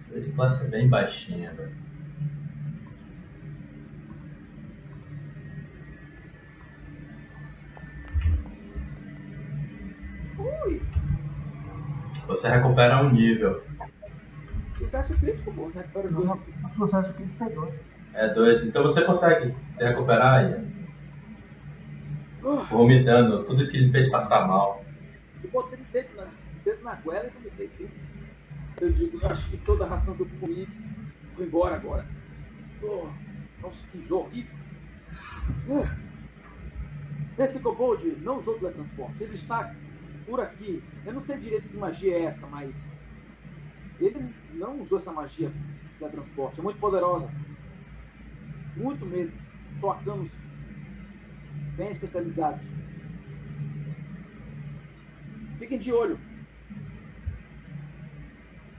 A 0.00 0.08
CD 0.08 0.20
de 0.22 0.32
classe 0.32 0.64
é 0.64 0.68
bem 0.68 0.88
baixinha, 0.88 1.52
velho. 1.52 1.85
Você 12.26 12.48
recupera 12.48 13.02
um 13.02 13.12
nível. 13.12 13.62
sucesso 14.78 15.14
crítico, 15.14 15.52
pô. 15.52 15.68
Recupera 15.68 16.08
dois. 16.08 16.40
processo 16.76 17.12
que 17.14 17.26
foi 17.38 17.50
dois. 17.50 17.74
É 18.14 18.28
dois. 18.34 18.64
Então 18.64 18.82
você 18.82 19.02
consegue 19.02 19.54
se 19.64 19.84
recuperar, 19.84 20.44
Ian. 20.44 20.64
Uh, 22.42 22.64
Vomitando 22.64 23.44
tudo 23.44 23.68
que 23.68 23.76
ele 23.76 23.90
fez 23.90 24.08
passar 24.08 24.46
mal. 24.46 24.84
eu 25.42 25.50
botei 25.50 25.78
o 25.78 25.84
dedo 25.92 26.16
na, 26.16 26.26
dedo 26.64 26.84
na 26.84 26.94
goela 26.94 27.26
e 27.26 27.30
vomitei 27.30 27.68
tudo. 27.68 27.90
Eu 28.80 28.92
digo, 28.92 29.18
eu 29.20 29.28
acho 29.28 29.50
que 29.50 29.56
toda 29.58 29.84
a 29.84 29.88
ração 29.88 30.14
que 30.14 30.22
eu 30.22 30.28
comi 30.40 30.68
foi 31.34 31.46
embora 31.46 31.76
agora. 31.76 32.06
Oh, 32.82 33.08
nossa, 33.62 33.76
que 33.90 34.12
horrível. 34.12 34.54
Uh, 35.68 35.88
esse 37.38 37.58
kobold 37.58 38.16
não 38.22 38.38
usou 38.38 38.58
teletransporte. 38.58 39.22
Ele 39.22 39.34
está 39.34 39.74
por 40.26 40.40
aqui. 40.40 40.82
Eu 41.04 41.14
não 41.14 41.20
sei 41.20 41.38
direito 41.38 41.68
que 41.68 41.76
magia 41.76 42.14
é 42.14 42.24
essa, 42.24 42.46
mas 42.46 42.74
ele 44.00 44.34
não 44.54 44.82
usou 44.82 44.98
essa 44.98 45.12
magia 45.12 45.48
de 45.48 45.98
teletransporte. 45.98 46.60
É 46.60 46.62
muito 46.62 46.78
poderosa. 46.78 47.30
Muito 48.76 49.06
mesmo. 49.06 49.36
Só 49.80 49.92
arcanos 49.92 50.30
bem 51.76 51.92
especializados. 51.92 52.60
Fiquem 55.58 55.78
de 55.78 55.92
olho. 55.92 56.18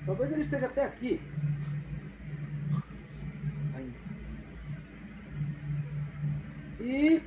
Talvez 0.05 0.31
ele 0.31 0.41
esteja 0.41 0.67
até 0.67 0.85
aqui. 0.85 1.19
E 6.79 7.21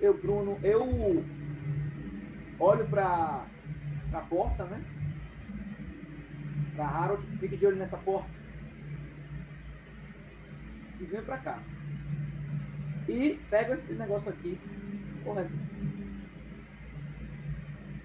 eu, 0.00 0.12
Bruno, 0.14 0.58
eu 0.62 1.24
olho 2.58 2.84
pra, 2.88 3.46
pra 4.14 4.20
porta, 4.20 4.64
né? 4.64 4.80
Pra 6.76 6.86
Harold, 6.86 7.26
fique 7.38 7.56
de 7.56 7.66
olho 7.66 7.76
nessa 7.76 7.96
porta. 7.96 8.28
E 11.00 11.04
venho 11.04 11.24
pra 11.24 11.38
cá. 11.38 11.58
E 13.08 13.40
pego 13.50 13.74
esse 13.74 13.92
negócio 13.94 14.28
aqui. 14.28 14.58
Porra, 15.24 15.46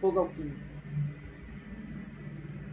Fogo 0.01 0.19
alquímico. 0.19 0.59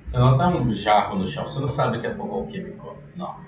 Você 0.07 0.17
não 0.17 0.39
tá 0.39 0.49
um 0.49 0.73
jarro 0.73 1.19
no 1.19 1.29
chão, 1.29 1.47
você 1.47 1.61
não 1.61 1.69
sabe 1.69 1.99
o 1.99 2.01
que 2.01 2.07
é 2.07 2.15
fogo 2.15 2.35
alquímico. 2.37 2.97
Não. 3.17 3.45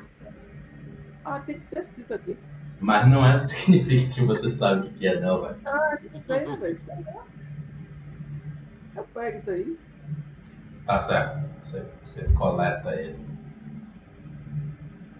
Ah, 1.24 1.40
tem 1.40 1.60
que 1.60 1.66
ter 1.66 1.80
escrito 1.80 2.12
aqui. 2.12 2.36
Mas 2.80 3.08
não 3.08 3.24
é 3.24 3.38
significa 3.46 4.12
que 4.12 4.20
você 4.24 4.48
sabe 4.48 4.88
o 4.88 4.90
que 4.90 5.06
é, 5.06 5.20
não, 5.20 5.40
velho. 5.40 5.56
Ah, 5.64 5.96
que 5.96 6.08
feio, 6.20 6.58
velho. 6.58 6.78
Eu 8.96 9.04
pego 9.14 9.38
isso 9.38 9.50
aí. 9.50 9.78
Tá 10.86 10.98
certo. 10.98 11.40
Você, 11.62 11.86
você 12.04 12.24
coleta 12.34 12.94
ele. 12.94 13.26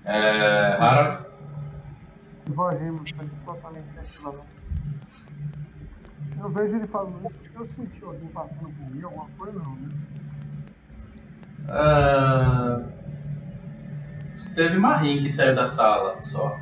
É. 0.05 0.77
Harold? 0.81 1.27
Varremos, 2.49 3.13
tá 3.13 3.25
totalmente 3.45 3.89
destilado. 3.91 4.41
Eu 6.41 6.49
vejo 6.51 6.77
ele 6.77 6.87
falando 6.87 7.19
isso 7.19 7.41
porque 7.41 7.59
eu 7.59 7.67
senti 7.67 8.05
alguém 8.05 8.29
passando 8.29 8.71
por 8.71 8.91
mim, 8.91 9.03
alguma 9.03 9.29
coisa 9.37 9.59
não, 9.59 9.73
né? 9.73 9.89
Ah, 11.69 12.83
Teve 14.55 14.79
Marim 14.79 15.23
que 15.23 15.29
saiu 15.29 15.55
da 15.55 15.65
sala 15.65 16.19
só. 16.21 16.59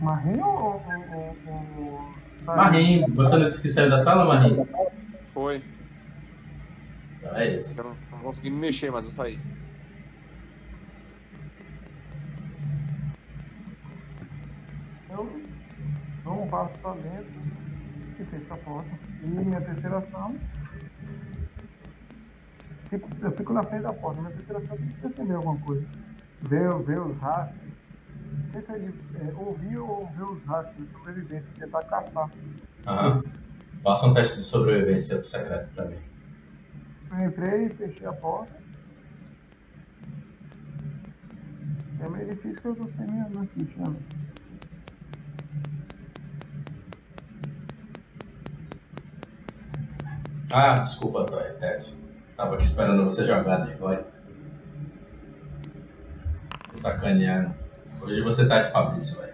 Marinho 0.00 0.46
ou. 0.46 0.82
ou, 0.82 1.36
ou, 1.46 1.66
ou... 1.78 2.14
Marim, 2.44 3.04
você 3.14 3.36
não 3.36 3.48
disse 3.48 3.62
que 3.62 3.68
saiu 3.68 3.90
da 3.90 3.98
sala, 3.98 4.24
Marim? 4.24 4.56
Foi. 5.32 5.62
Então 7.18 7.36
é 7.36 7.56
isso. 7.56 7.78
Eu 7.78 7.84
não 7.84 7.96
não 8.10 8.18
consegui 8.20 8.50
me 8.50 8.56
mexer, 8.56 8.90
mas 8.90 9.04
eu 9.04 9.10
saí. 9.10 9.40
Eu 15.10 15.42
dou 16.24 16.44
um 16.44 16.48
passo 16.48 16.78
pra 16.78 16.94
dentro 16.94 17.42
e 18.18 18.24
fecho 18.24 18.52
a 18.52 18.56
porta. 18.56 18.90
E 19.22 19.26
minha 19.26 19.60
terceira 19.60 19.98
ação. 19.98 20.38
fico- 22.88 23.10
eu 23.22 23.32
fico 23.36 23.52
na 23.52 23.64
frente 23.64 23.82
da 23.82 23.92
porta. 23.92 24.20
Minha 24.20 24.32
terceira 24.34 24.58
ação 24.58 24.76
tem 24.76 24.88
que 24.88 25.00
perceber 25.00 25.34
alguma 25.34 25.58
coisa. 25.60 25.86
Ver, 26.42 26.82
ver 26.82 27.00
os 27.00 27.16
rastros. 27.18 27.69
Pensa 28.52 28.78
de 28.78 28.86
é, 28.86 29.34
ouvir 29.34 29.78
ou 29.78 30.06
ver 30.08 30.24
os 30.24 30.44
rastros 30.44 30.86
de 30.86 30.92
sobrevivência, 30.92 31.50
tentar 31.58 31.82
caçar. 31.84 32.30
Aham. 32.86 33.22
Faça 33.82 34.06
um 34.06 34.14
teste 34.14 34.36
de 34.36 34.44
sobrevivência 34.44 35.22
secreto 35.24 35.68
pra 35.74 35.84
mim. 35.86 35.96
Eu 37.12 37.26
entrei, 37.26 37.68
fechei 37.70 38.06
a 38.06 38.12
porta. 38.12 38.52
É 42.02 42.08
meio 42.08 42.34
difícil 42.34 42.60
que 42.60 42.68
eu 42.68 42.76
tô 42.76 42.88
sem 42.88 43.06
minha 43.06 43.28
minha 43.28 43.46
ficha. 43.46 43.80
né? 43.80 43.96
Ah, 50.52 50.78
desculpa, 50.78 51.24
Toy, 51.24 51.42
Ted. 51.58 51.94
Tava 52.36 52.54
aqui 52.54 52.64
esperando 52.64 53.04
você 53.04 53.24
jogar 53.24 53.62
agora. 53.62 54.04
Tô 56.70 56.76
sacaneando. 56.76 57.59
Hoje 58.02 58.20
você 58.22 58.46
tá 58.48 58.62
de 58.62 58.72
Fabrício, 58.72 59.18
velho. 59.18 59.32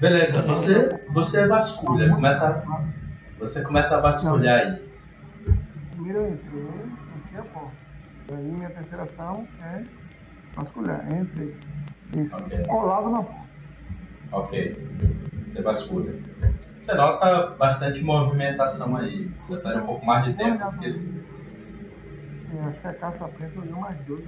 Beleza, 0.00 0.42
você, 0.42 1.00
você 1.08 1.46
vasculha, 1.46 2.08
começa, 2.14 2.62
você 3.38 3.62
começa 3.62 3.96
a 3.96 4.00
vasculhar 4.00 4.60
aí. 4.60 4.88
Primeiro 5.92 6.18
eu 6.20 6.32
entrei, 6.34 6.68
fechei 7.24 7.38
a 7.40 7.42
porta. 7.44 7.76
Aí 8.32 8.44
minha 8.44 8.70
terceira 8.70 9.02
ação 9.02 9.46
é 9.62 9.82
vasculhar. 10.54 11.12
Entrei. 11.12 11.56
Isso. 12.16 12.34
Ok. 12.36 12.64
Colado 12.66 13.10
na 13.10 13.22
porta. 13.22 13.48
Ok. 14.32 14.88
Você 15.46 15.62
vasculha. 15.62 16.14
Você 16.78 16.94
nota 16.94 17.56
bastante 17.58 18.02
movimentação 18.04 18.96
aí. 18.96 19.28
Você 19.40 19.54
precisa 19.54 19.74
de 19.74 19.80
um 19.80 19.86
pouco 19.86 20.06
mais 20.06 20.24
de 20.24 20.34
tempo, 20.34 20.58
porque 20.70 20.88
se- 20.90 21.18
Eu 22.54 22.64
acho 22.64 22.80
que 22.80 22.86
a 22.86 22.94
caça 22.94 23.28
presa 23.28 23.60
deu 23.62 23.76
mais 23.78 23.98
dois. 24.06 24.24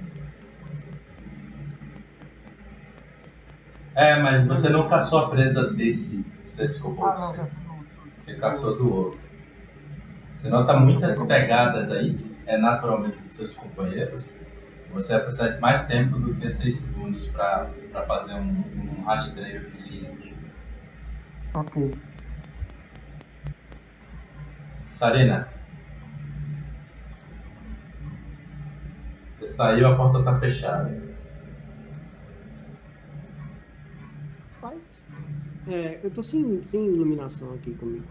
É, 3.95 4.19
mas 4.21 4.47
você 4.47 4.69
não 4.69 4.87
caçou 4.87 5.19
a 5.19 5.29
presa 5.29 5.71
desse, 5.73 6.23
desse 6.41 6.81
Ah, 7.01 7.47
Você, 8.15 8.35
caçou 8.35 8.75
do 8.75 8.93
outro. 8.93 9.19
Você 10.33 10.49
nota 10.49 10.79
muitas 10.79 11.21
pegadas 11.27 11.91
aí, 11.91 12.13
que 12.15 12.35
é 12.45 12.57
naturalmente 12.57 13.17
dos 13.19 13.35
seus 13.35 13.53
companheiros. 13.53 14.33
Você 14.93 15.13
vai 15.13 15.21
precisar 15.23 15.49
de 15.49 15.59
mais 15.59 15.85
tempo 15.85 16.17
do 16.17 16.33
que 16.35 16.49
6 16.49 16.81
segundos 16.81 17.27
para 17.27 17.69
fazer 18.07 18.33
um, 18.35 18.63
um 18.99 19.03
rastreio 19.03 19.57
eficiente. 19.57 20.35
Ok. 21.53 21.95
Sarina, 24.87 25.47
Você 29.33 29.47
saiu, 29.47 29.87
a 29.87 29.95
porta 29.95 30.23
tá 30.23 30.39
fechada. 30.39 31.10
Faz. 34.61 35.03
É, 35.67 35.99
eu 36.03 36.11
tô 36.11 36.21
sem, 36.21 36.61
sem 36.61 36.85
iluminação 36.85 37.53
aqui 37.55 37.73
comigo. 37.73 38.05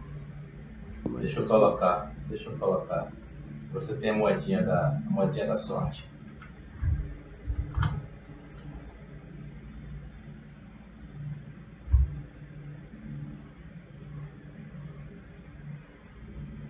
É 1.16 1.20
Deixa 1.20 1.38
eu 1.38 1.44
colocar. 1.46 2.12
Deixa 2.28 2.50
eu 2.50 2.58
colocar. 2.58 3.08
Você 3.72 3.96
tem 3.98 4.10
a 4.10 4.14
moedinha 4.14 4.62
da, 4.64 4.88
a 4.88 5.10
moedinha 5.10 5.46
da 5.46 5.54
sorte. 5.54 6.10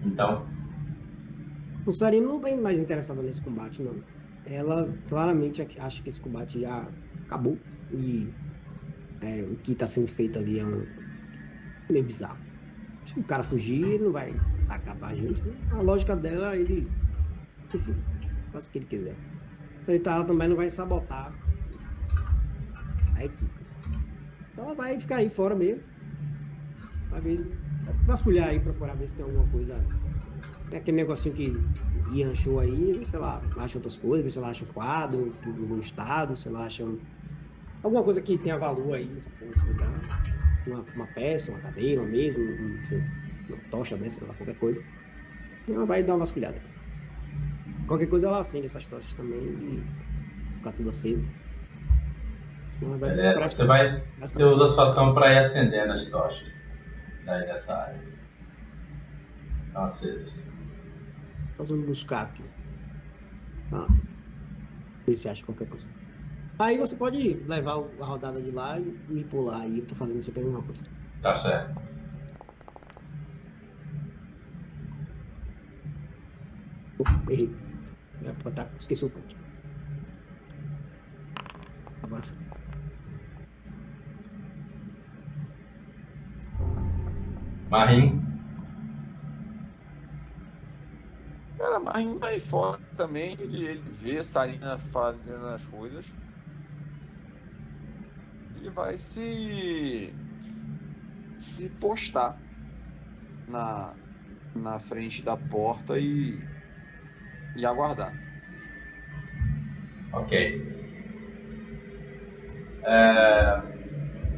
Então, 0.05 0.47
O 1.87 1.93
Sarino 1.93 2.29
não 2.29 2.41
tá 2.41 2.55
mais 2.57 2.79
interessada 2.79 3.23
nesse 3.23 3.41
combate, 3.41 3.83
não. 3.83 3.97
Ela 4.47 4.93
claramente 5.09 5.67
acha 5.79 6.03
que 6.03 6.09
esse 6.09 6.21
combate 6.21 6.61
já 6.61 6.87
acabou. 7.27 7.59
E 7.93 8.29
é, 9.21 9.45
o 9.45 9.57
que 9.59 9.75
tá 9.77 9.87
sendo 9.87 10.09
feito 10.09 10.39
ali 10.39 10.59
é 10.59 10.67
um 10.67 10.95
meio 11.91 12.05
bizarro. 12.07 12.45
Se 13.05 13.19
o 13.21 13.25
cara 13.25 13.45
fugir, 13.45 13.95
ele 13.95 14.05
não 14.05 14.13
vai 14.13 14.45
atacar 14.67 14.99
pra 14.99 15.15
gente. 15.17 15.43
A 15.71 15.83
lógica 15.83 16.17
dela, 16.17 16.57
ele. 16.57 16.99
Enfim, 17.75 18.09
faz 18.53 18.67
o 18.67 18.71
que 18.71 18.79
ele 18.79 18.87
quiser. 18.87 19.23
Então 19.89 20.15
ela 20.15 20.27
também 20.27 20.49
não 20.49 20.57
vai 20.57 20.71
sabotar 20.71 21.41
a 23.15 23.25
equipe. 23.25 23.71
Então 24.53 24.67
ela 24.67 24.75
vai 24.77 25.01
ficar 25.01 25.17
aí 25.19 25.31
fora 25.31 25.57
mesmo. 25.57 25.85
Ver, 27.23 27.45
vai 27.85 28.03
vasculhar 28.05 28.49
aí, 28.51 28.61
procurar 28.61 28.95
ver 28.95 29.07
se 29.09 29.17
tem 29.17 29.25
alguma 29.25 29.47
coisa. 29.49 29.93
Tem 30.69 30.81
aquele 30.81 30.99
negocinho 30.99 31.35
que 31.35 31.71
Ian 32.07 32.33
achou 32.33 32.59
aí, 32.61 33.05
sei 33.07 33.19
lá, 33.19 33.51
acha 33.57 33.79
outras 33.79 33.97
coisas, 33.97 34.25
vê 34.25 34.31
se 34.31 34.39
ela 34.39 34.51
acha 34.51 34.65
um 34.65 34.69
quadro, 34.69 35.33
bom 35.45 35.81
estado, 35.81 36.37
se 36.37 36.49
ela 36.49 36.67
acha 36.67 36.85
um- 36.87 37.05
alguma 37.83 38.03
coisa 38.03 38.21
que 38.21 38.39
tenha 38.39 38.59
valor 38.59 38.95
aí 38.95 39.07
nessa 39.07 39.31
porra 39.31 39.53
desse 39.53 39.67
lugar. 39.67 39.91
Uma, 40.67 40.85
uma 40.95 41.07
peça, 41.09 41.51
uma 41.51 41.61
cadeira, 41.61 42.03
uma 42.03 42.11
mesa, 42.11 42.39
um, 42.39 42.43
um, 42.43 42.75
enfim, 42.83 43.03
uma 43.49 43.59
tocha 43.71 43.97
dessa, 43.97 44.21
qualquer 44.21 44.57
coisa. 44.57 44.83
Ela 45.69 45.87
vai 45.87 46.03
dar 46.03 46.15
uma 46.15 46.21
vasculhada. 46.21 46.61
Qualquer 47.87 48.07
coisa 48.07 48.29
ela 48.29 48.41
acende 48.41 48.67
essas 48.67 48.87
tochas 48.87 49.15
também 49.15 49.41
e 49.41 49.83
ficar 50.59 50.73
tudo 50.73 50.91
aceso. 50.91 51.25
Vai 52.83 52.99
beleza. 52.99 53.49
Você 53.49 53.65
vai. 53.65 54.03
Você 54.21 54.45
usa 54.45 54.65
a 54.65 54.69
sua 54.69 54.85
ação 54.85 55.15
pra 55.15 55.33
ir 55.33 55.39
acendendo 55.39 55.93
as 55.93 56.05
tochas 56.07 56.63
daí 57.25 57.47
dessa 57.47 57.77
área. 57.77 58.01
Estão 59.67 59.83
acesas. 59.83 60.57
Nós 61.59 61.69
vamos 61.69 61.87
buscar 61.87 62.23
aqui. 62.23 62.45
Ah, 63.73 63.87
ver 65.07 65.17
se 65.17 65.29
acha 65.29 65.45
qualquer 65.45 65.69
coisa. 65.69 65.89
Aí 66.61 66.77
você 66.77 66.95
pode 66.95 67.33
levar 67.49 67.73
a 67.73 68.05
rodada 68.05 68.39
de 68.43 68.51
lá 68.51 68.79
e 68.79 68.85
me 69.09 69.25
pular 69.25 69.63
aí, 69.63 69.79
eu 69.79 69.87
tô 69.87 69.95
fazendo 69.95 70.23
sempre 70.23 70.43
a 70.43 70.45
mesma 70.45 70.63
coisa. 70.63 70.83
Tá 71.23 71.35
certo. 71.35 71.81
Errei. 77.31 77.51
Tá, 78.55 78.69
esqueci 78.79 79.03
o 79.07 79.09
ponto. 79.09 79.35
Agora 82.03 82.23
foi. 82.23 82.37
Marim, 87.71 88.21
Cara, 91.57 92.01
indo 92.03 92.25
aí 92.27 92.39
fora 92.39 92.79
também, 92.97 93.35
ele, 93.39 93.65
ele 93.65 93.83
vê 93.83 94.19
a 94.19 94.23
Sarina 94.23 94.79
fazendo 94.79 95.47
as 95.47 95.65
coisas. 95.67 96.13
Ele 98.71 98.75
vai 98.75 98.97
se. 98.97 100.15
se 101.39 101.69
postar 101.81 102.39
na, 103.49 103.95
na 104.55 104.79
frente 104.79 105.23
da 105.23 105.37
porta 105.37 105.99
e. 105.99 106.41
e 107.57 107.67
aguardar. 107.67 108.15
ok. 110.13 110.71
É, 112.83 113.63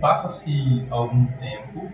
Passa-se 0.00 0.86
algum 0.90 1.26
tempo, 1.38 1.92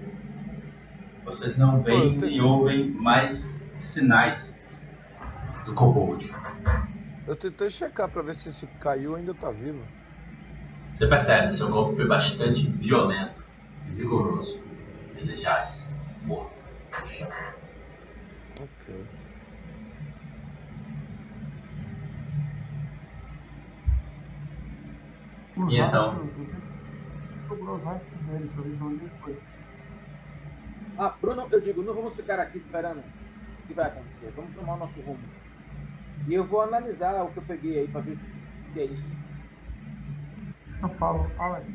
vocês 1.24 1.58
não 1.58 1.82
veem 1.82 2.18
eu 2.22 2.28
e 2.30 2.40
ouvem 2.40 2.90
mais 2.90 3.62
sinais 3.78 4.62
do 5.66 5.74
kobold. 5.74 6.32
Eu 7.26 7.36
tentei 7.36 7.68
checar 7.68 8.08
pra 8.08 8.22
ver 8.22 8.34
se 8.34 8.48
esse 8.48 8.66
caiu 8.80 9.14
ainda 9.14 9.34
tá 9.34 9.50
vivo. 9.50 9.97
Você 10.98 11.06
percebe, 11.06 11.52
seu 11.52 11.70
golpe 11.70 11.94
foi 11.94 12.08
bastante 12.08 12.66
violento 12.66 13.44
e 13.86 13.90
vigoroso. 13.92 14.60
Ele 15.16 15.36
jaz 15.36 15.96
morto 16.24 16.50
no 16.90 17.06
chão. 17.06 17.28
Ok. 18.60 19.06
E 25.68 25.78
então? 25.78 26.20
Ah, 30.98 31.14
Bruno, 31.20 31.46
eu 31.52 31.60
digo, 31.60 31.80
não 31.80 31.94
vamos 31.94 32.16
ficar 32.16 32.40
aqui 32.40 32.58
esperando 32.58 33.04
o 33.62 33.66
que 33.68 33.72
vai 33.72 33.86
acontecer. 33.86 34.32
Vamos 34.34 34.52
tomar 34.52 34.74
o 34.74 34.78
nosso 34.78 35.00
rumo. 35.02 35.22
E 36.26 36.34
eu 36.34 36.44
vou 36.44 36.60
analisar 36.60 37.22
o 37.22 37.30
que 37.30 37.38
eu 37.38 37.44
peguei 37.44 37.78
aí 37.78 37.86
pra 37.86 38.00
ver 38.00 38.14
o 38.14 38.72
que 38.72 38.80
é 38.80 38.84
isso. 38.86 39.17
Eu 40.80 40.88
falo, 40.90 41.28
Alex, 41.38 41.66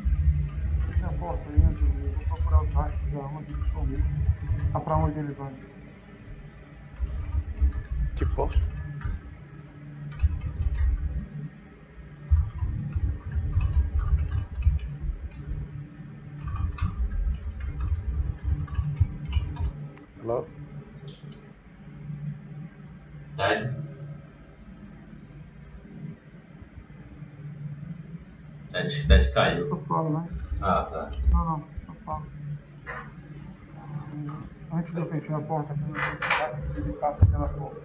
fecha 0.88 1.06
a 1.06 1.14
porta 1.14 1.50
aí, 1.50 1.62
Andrew, 1.62 1.90
eu 2.06 2.14
vou 2.14 2.24
procurar 2.26 2.64
os 2.64 2.74
rastros 2.74 3.12
da 3.12 3.20
onde 3.20 3.52
eles 3.52 3.74
mesmo. 3.86 4.74
Lá 4.74 4.80
pra 4.80 4.98
onde 4.98 5.20
eles 5.20 5.36
vão. 5.36 5.52
Que 8.16 8.26
porta? 8.28 8.60
Hello? 20.22 20.48
Ted? 23.36 23.76
Ted, 28.72 29.08
Ted 29.08 29.23
caiu. 29.34 29.68
Eu 29.68 29.84
falo, 29.86 30.10
né? 30.20 30.28
Ah, 30.62 30.84
tá. 30.84 31.12
Não, 31.32 31.46
não, 31.46 31.96
falo. 32.06 32.26
Hum, 34.14 34.44
Antes 34.72 34.94
de 34.94 35.00
eu 35.02 35.06
fechar 35.08 35.38
a 35.38 35.42
porta, 35.42 35.76
ele 36.78 36.94
passa 36.94 37.26
pela 37.26 37.48
porta. 37.50 37.82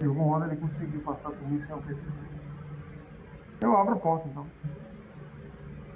E 0.00 0.04
alguma 0.06 0.36
hora 0.36 0.46
ele 0.46 0.60
conseguiu 0.60 1.00
passar 1.02 1.30
por 1.30 1.48
mim 1.48 1.60
sem 1.60 1.70
eu 1.70 1.78
perceber. 1.78 2.10
Eu 3.60 3.76
abro 3.76 3.94
a 3.94 3.98
porta 3.98 4.28
então. 4.28 4.46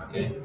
Ok. 0.01 0.42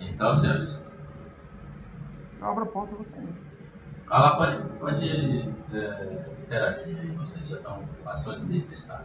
Então, 0.00 0.32
senhores, 0.32 0.84
Eu 2.40 2.46
abro 2.46 2.64
a 2.64 2.66
porta 2.66 2.94
e 2.94 2.98
você 2.98 3.16
entra. 3.18 3.47
Ah, 4.10 4.20
lá 4.20 4.36
pode, 4.36 4.78
pode 4.78 5.06
é, 5.06 6.32
interagir 6.42 6.98
aí, 6.98 7.10
vocês 7.12 7.46
já 7.46 7.56
estão 7.58 7.86
com 7.86 8.08
ações 8.08 8.40
livres, 8.40 8.86
tá? 8.86 9.04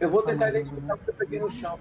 Eu 0.00 0.10
vou 0.10 0.22
tentar 0.24 0.50
identificar 0.50 0.94
o 0.94 0.98
que 0.98 1.10
eu 1.10 1.14
peguei 1.14 1.40
no 1.40 1.50
chão. 1.50 1.78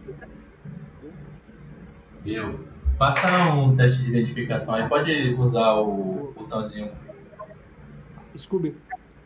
Viu? 2.21 2.67
Faça 2.97 3.28
um 3.55 3.76
teste 3.76 4.03
de 4.03 4.09
identificação 4.09 4.76
aí, 4.76 4.88
pode 4.88 5.11
usar 5.34 5.73
o 5.73 6.32
botãozinho. 6.34 6.91
Scooby, 8.38 8.80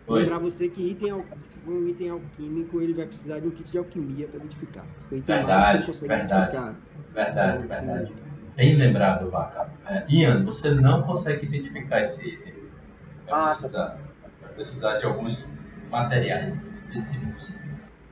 Oi. 0.07 0.21
lembrar 0.21 0.39
você 0.39 0.69
que 0.69 0.81
item, 0.89 1.23
se 1.41 1.59
for 1.59 1.73
um 1.73 1.87
item 1.87 2.09
alquímico, 2.09 2.81
ele 2.81 2.93
vai 2.93 3.05
precisar 3.07 3.39
de 3.39 3.47
um 3.47 3.51
kit 3.51 3.69
de 3.69 3.77
alquimia 3.77 4.27
para 4.27 4.37
identificar. 4.37 4.87
O 5.11 5.15
item 5.15 5.35
Verdade, 5.35 5.85
verdade. 5.85 6.05
identificar. 6.05 6.81
Verdade, 7.13 7.61
Sim. 7.61 7.67
verdade. 7.67 8.28
Bem 8.59 8.75
lembrado, 8.75 9.31
Vaca. 9.31 9.69
É, 9.85 10.03
Ian, 10.09 10.43
você 10.43 10.71
não 10.71 11.03
consegue 11.03 11.45
identificar 11.45 12.01
esse 12.01 12.27
item. 12.27 12.55
Vai 13.25 13.39
Ah, 13.39 13.45
tá. 13.45 13.45
precisar, 13.45 13.97
vai 14.41 14.51
precisar 14.51 14.97
de 14.97 15.05
alguns 15.05 15.57
materiais 15.89 16.83
específicos 16.83 17.57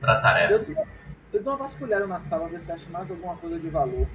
para 0.00 0.14
a 0.14 0.20
tarefa. 0.22 0.54
Eu, 0.54 0.86
eu 1.34 1.42
dou 1.42 1.52
uma 1.54 1.66
vasculhada 1.66 2.06
na 2.06 2.18
sala, 2.20 2.48
ver 2.48 2.62
se 2.62 2.72
acho 2.72 2.90
mais 2.90 3.10
alguma 3.10 3.36
coisa 3.36 3.58
de 3.58 3.68
valor. 3.68 4.06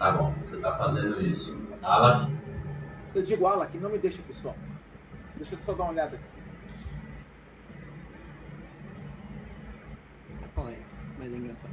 Tá 0.00 0.10
bom, 0.10 0.34
você 0.42 0.58
tá 0.58 0.76
fazendo 0.76 1.22
isso. 1.22 1.64
Alak, 1.80 2.32
Eu 3.14 3.22
digo, 3.22 3.46
Alak, 3.46 3.78
não 3.78 3.88
me 3.88 3.98
deixa 3.98 4.18
aqui 4.20 4.34
só. 4.42 4.52
Deixa 5.36 5.54
eu 5.54 5.60
só 5.60 5.74
dar 5.74 5.84
uma 5.84 5.92
olhada 5.92 6.16
aqui. 6.16 6.42
Qual 10.56 10.68
é? 10.68 10.76
Mas 11.20 11.32
é 11.32 11.36
engraçado. 11.36 11.72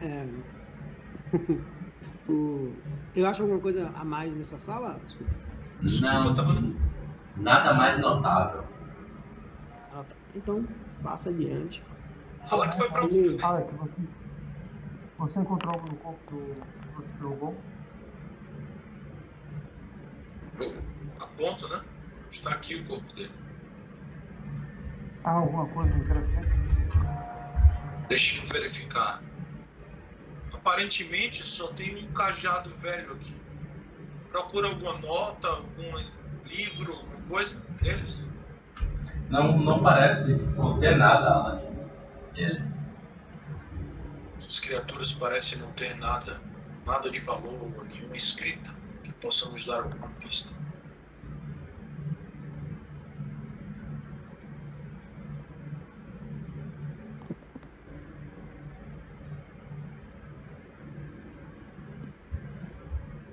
É... 0.00 0.55
O- 2.28 2.82
Eu 3.14 3.26
acho 3.26 3.42
alguma 3.42 3.60
coisa 3.60 3.88
a 3.90 4.04
mais 4.04 4.34
nessa 4.34 4.58
sala? 4.58 5.00
Desculpa. 5.06 5.32
Não, 6.00 6.28
eu 6.28 6.34
tava- 6.34 6.54
nada 7.36 7.74
mais 7.74 7.98
notável. 7.98 8.64
Ah, 9.92 10.04
tá. 10.04 10.16
Então, 10.34 10.64
passa 11.02 11.30
adiante. 11.30 11.82
Fala 12.48 12.68
que 12.70 12.76
foi 12.76 12.90
pra 12.90 13.04
Ele, 13.04 13.42
Alec, 13.42 13.74
você, 13.74 13.94
você 15.18 15.40
encontrou 15.40 15.74
algo 15.74 15.86
no 15.90 15.96
corpo 15.96 16.30
do 16.30 16.54
que 16.54 16.94
você 16.94 17.16
derrubou? 17.18 17.62
A 21.18 21.26
ponto, 21.26 21.68
né? 21.68 21.82
Está 22.30 22.50
aqui 22.50 22.76
o 22.76 22.86
corpo 22.86 23.12
dele. 23.14 23.32
Há 25.24 25.32
alguma 25.32 25.66
coisa 25.68 25.96
interessante? 25.96 26.48
Deixa 28.08 28.42
eu 28.42 28.48
verificar. 28.48 29.22
Aparentemente 30.66 31.46
só 31.46 31.68
tem 31.68 31.94
um 31.96 32.12
cajado 32.12 32.74
velho 32.78 33.12
aqui. 33.12 33.32
Procura 34.32 34.66
alguma 34.66 34.98
nota, 34.98 35.46
algum 35.46 36.04
livro, 36.44 36.92
alguma 36.92 37.20
coisa 37.28 37.54
deles? 37.80 38.18
Não, 39.30 39.56
não 39.58 39.80
parece 39.80 40.36
conter 40.56 40.96
nada, 40.96 41.34
Alec. 41.34 41.68
Ele. 42.34 42.64
As 44.44 44.58
criaturas 44.58 45.12
parecem 45.12 45.56
não 45.58 45.70
ter 45.70 45.94
nada, 45.98 46.42
nada 46.84 47.12
de 47.12 47.20
valor 47.20 47.62
ou 47.62 47.84
nenhuma 47.84 48.16
escrita 48.16 48.74
que 49.04 49.12
possa 49.12 49.48
nos 49.48 49.64
dar 49.64 49.84
alguma 49.84 50.08
pista. 50.18 50.50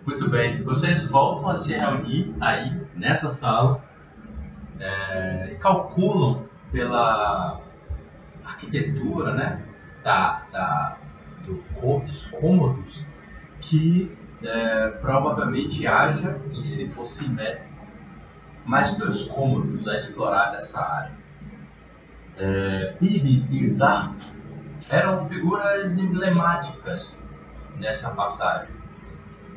Muito 0.06 0.23
bem, 0.34 0.64
vocês 0.64 1.06
voltam 1.06 1.48
a 1.48 1.54
se 1.54 1.76
reunir 1.76 2.36
aí 2.42 2.82
nessa 2.96 3.28
sala 3.28 3.84
é, 4.80 5.52
e 5.52 5.56
calculam 5.58 6.50
pela 6.72 7.62
arquitetura, 8.44 9.36
né, 9.36 9.62
da, 10.04 10.42
da, 10.52 10.98
do, 11.46 11.64
dos 12.00 12.26
cômodos 12.26 13.06
que 13.62 14.12
é, 14.44 14.88
provavelmente 15.02 15.86
haja, 15.86 16.42
e 16.52 16.64
se 16.64 16.90
for 16.90 17.06
simétrico, 17.06 17.86
mais 18.66 18.98
dois 18.98 19.22
cômodos 19.22 19.88
a 19.88 19.94
explorar 19.94 20.50
dessa 20.50 20.84
área. 20.84 21.14
É, 22.38 22.96
Bibi 23.00 23.46
e 23.52 23.68
Zarf 23.68 24.16
eram 24.90 25.24
figuras 25.26 26.00
emblemáticas 26.00 27.24
nessa 27.78 28.16
passagem. 28.16 28.83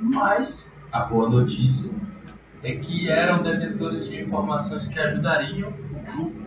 Mas 0.01 0.77
a 0.93 1.01
boa 1.01 1.29
notícia 1.29 1.91
é 2.63 2.77
que 2.77 3.09
eram 3.09 3.43
detentores 3.43 4.07
de 4.07 4.21
informações 4.21 4.87
que 4.87 4.99
ajudariam 4.99 5.71
o 5.71 6.13
grupo 6.13 6.47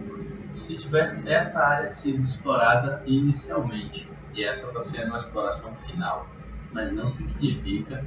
se 0.52 0.76
tivesse 0.76 1.30
essa 1.30 1.66
área 1.66 1.90
sido 1.90 2.24
explorada 2.24 3.04
inicialmente. 3.06 4.10
E 4.34 4.44
essa 4.44 4.68
está 4.68 4.80
sendo 4.80 5.08
uma 5.08 5.18
exploração 5.18 5.74
final. 5.76 6.28
Mas 6.72 6.92
não 6.92 7.08
significa 7.08 8.06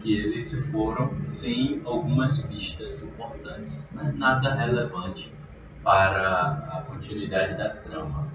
que 0.00 0.12
eles 0.12 0.44
se 0.44 0.70
foram 0.70 1.12
sem 1.26 1.80
algumas 1.84 2.38
pistas 2.42 3.02
importantes, 3.02 3.88
mas 3.92 4.14
nada 4.14 4.54
relevante 4.54 5.32
para 5.82 6.58
a 6.72 6.82
continuidade 6.82 7.56
da 7.56 7.70
trama. 7.70 8.28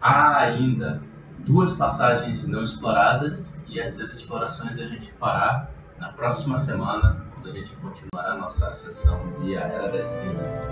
Há 0.00 0.38
ainda 0.38 1.02
duas 1.44 1.74
passagens 1.74 2.48
não 2.48 2.62
exploradas 2.62 3.60
e 3.68 3.78
essas 3.78 4.10
explorações 4.10 4.78
a 4.78 4.86
gente 4.86 5.12
fará 5.12 5.68
na 5.98 6.08
próxima 6.08 6.56
semana, 6.56 7.24
quando 7.34 7.48
a 7.48 7.52
gente 7.52 7.74
continuará 7.76 8.32
a 8.32 8.36
nossa 8.36 8.72
sessão 8.72 9.32
de 9.40 9.56
A 9.56 9.60
Era 9.60 9.88
das 9.88 10.04
Cinzas. 10.04 10.64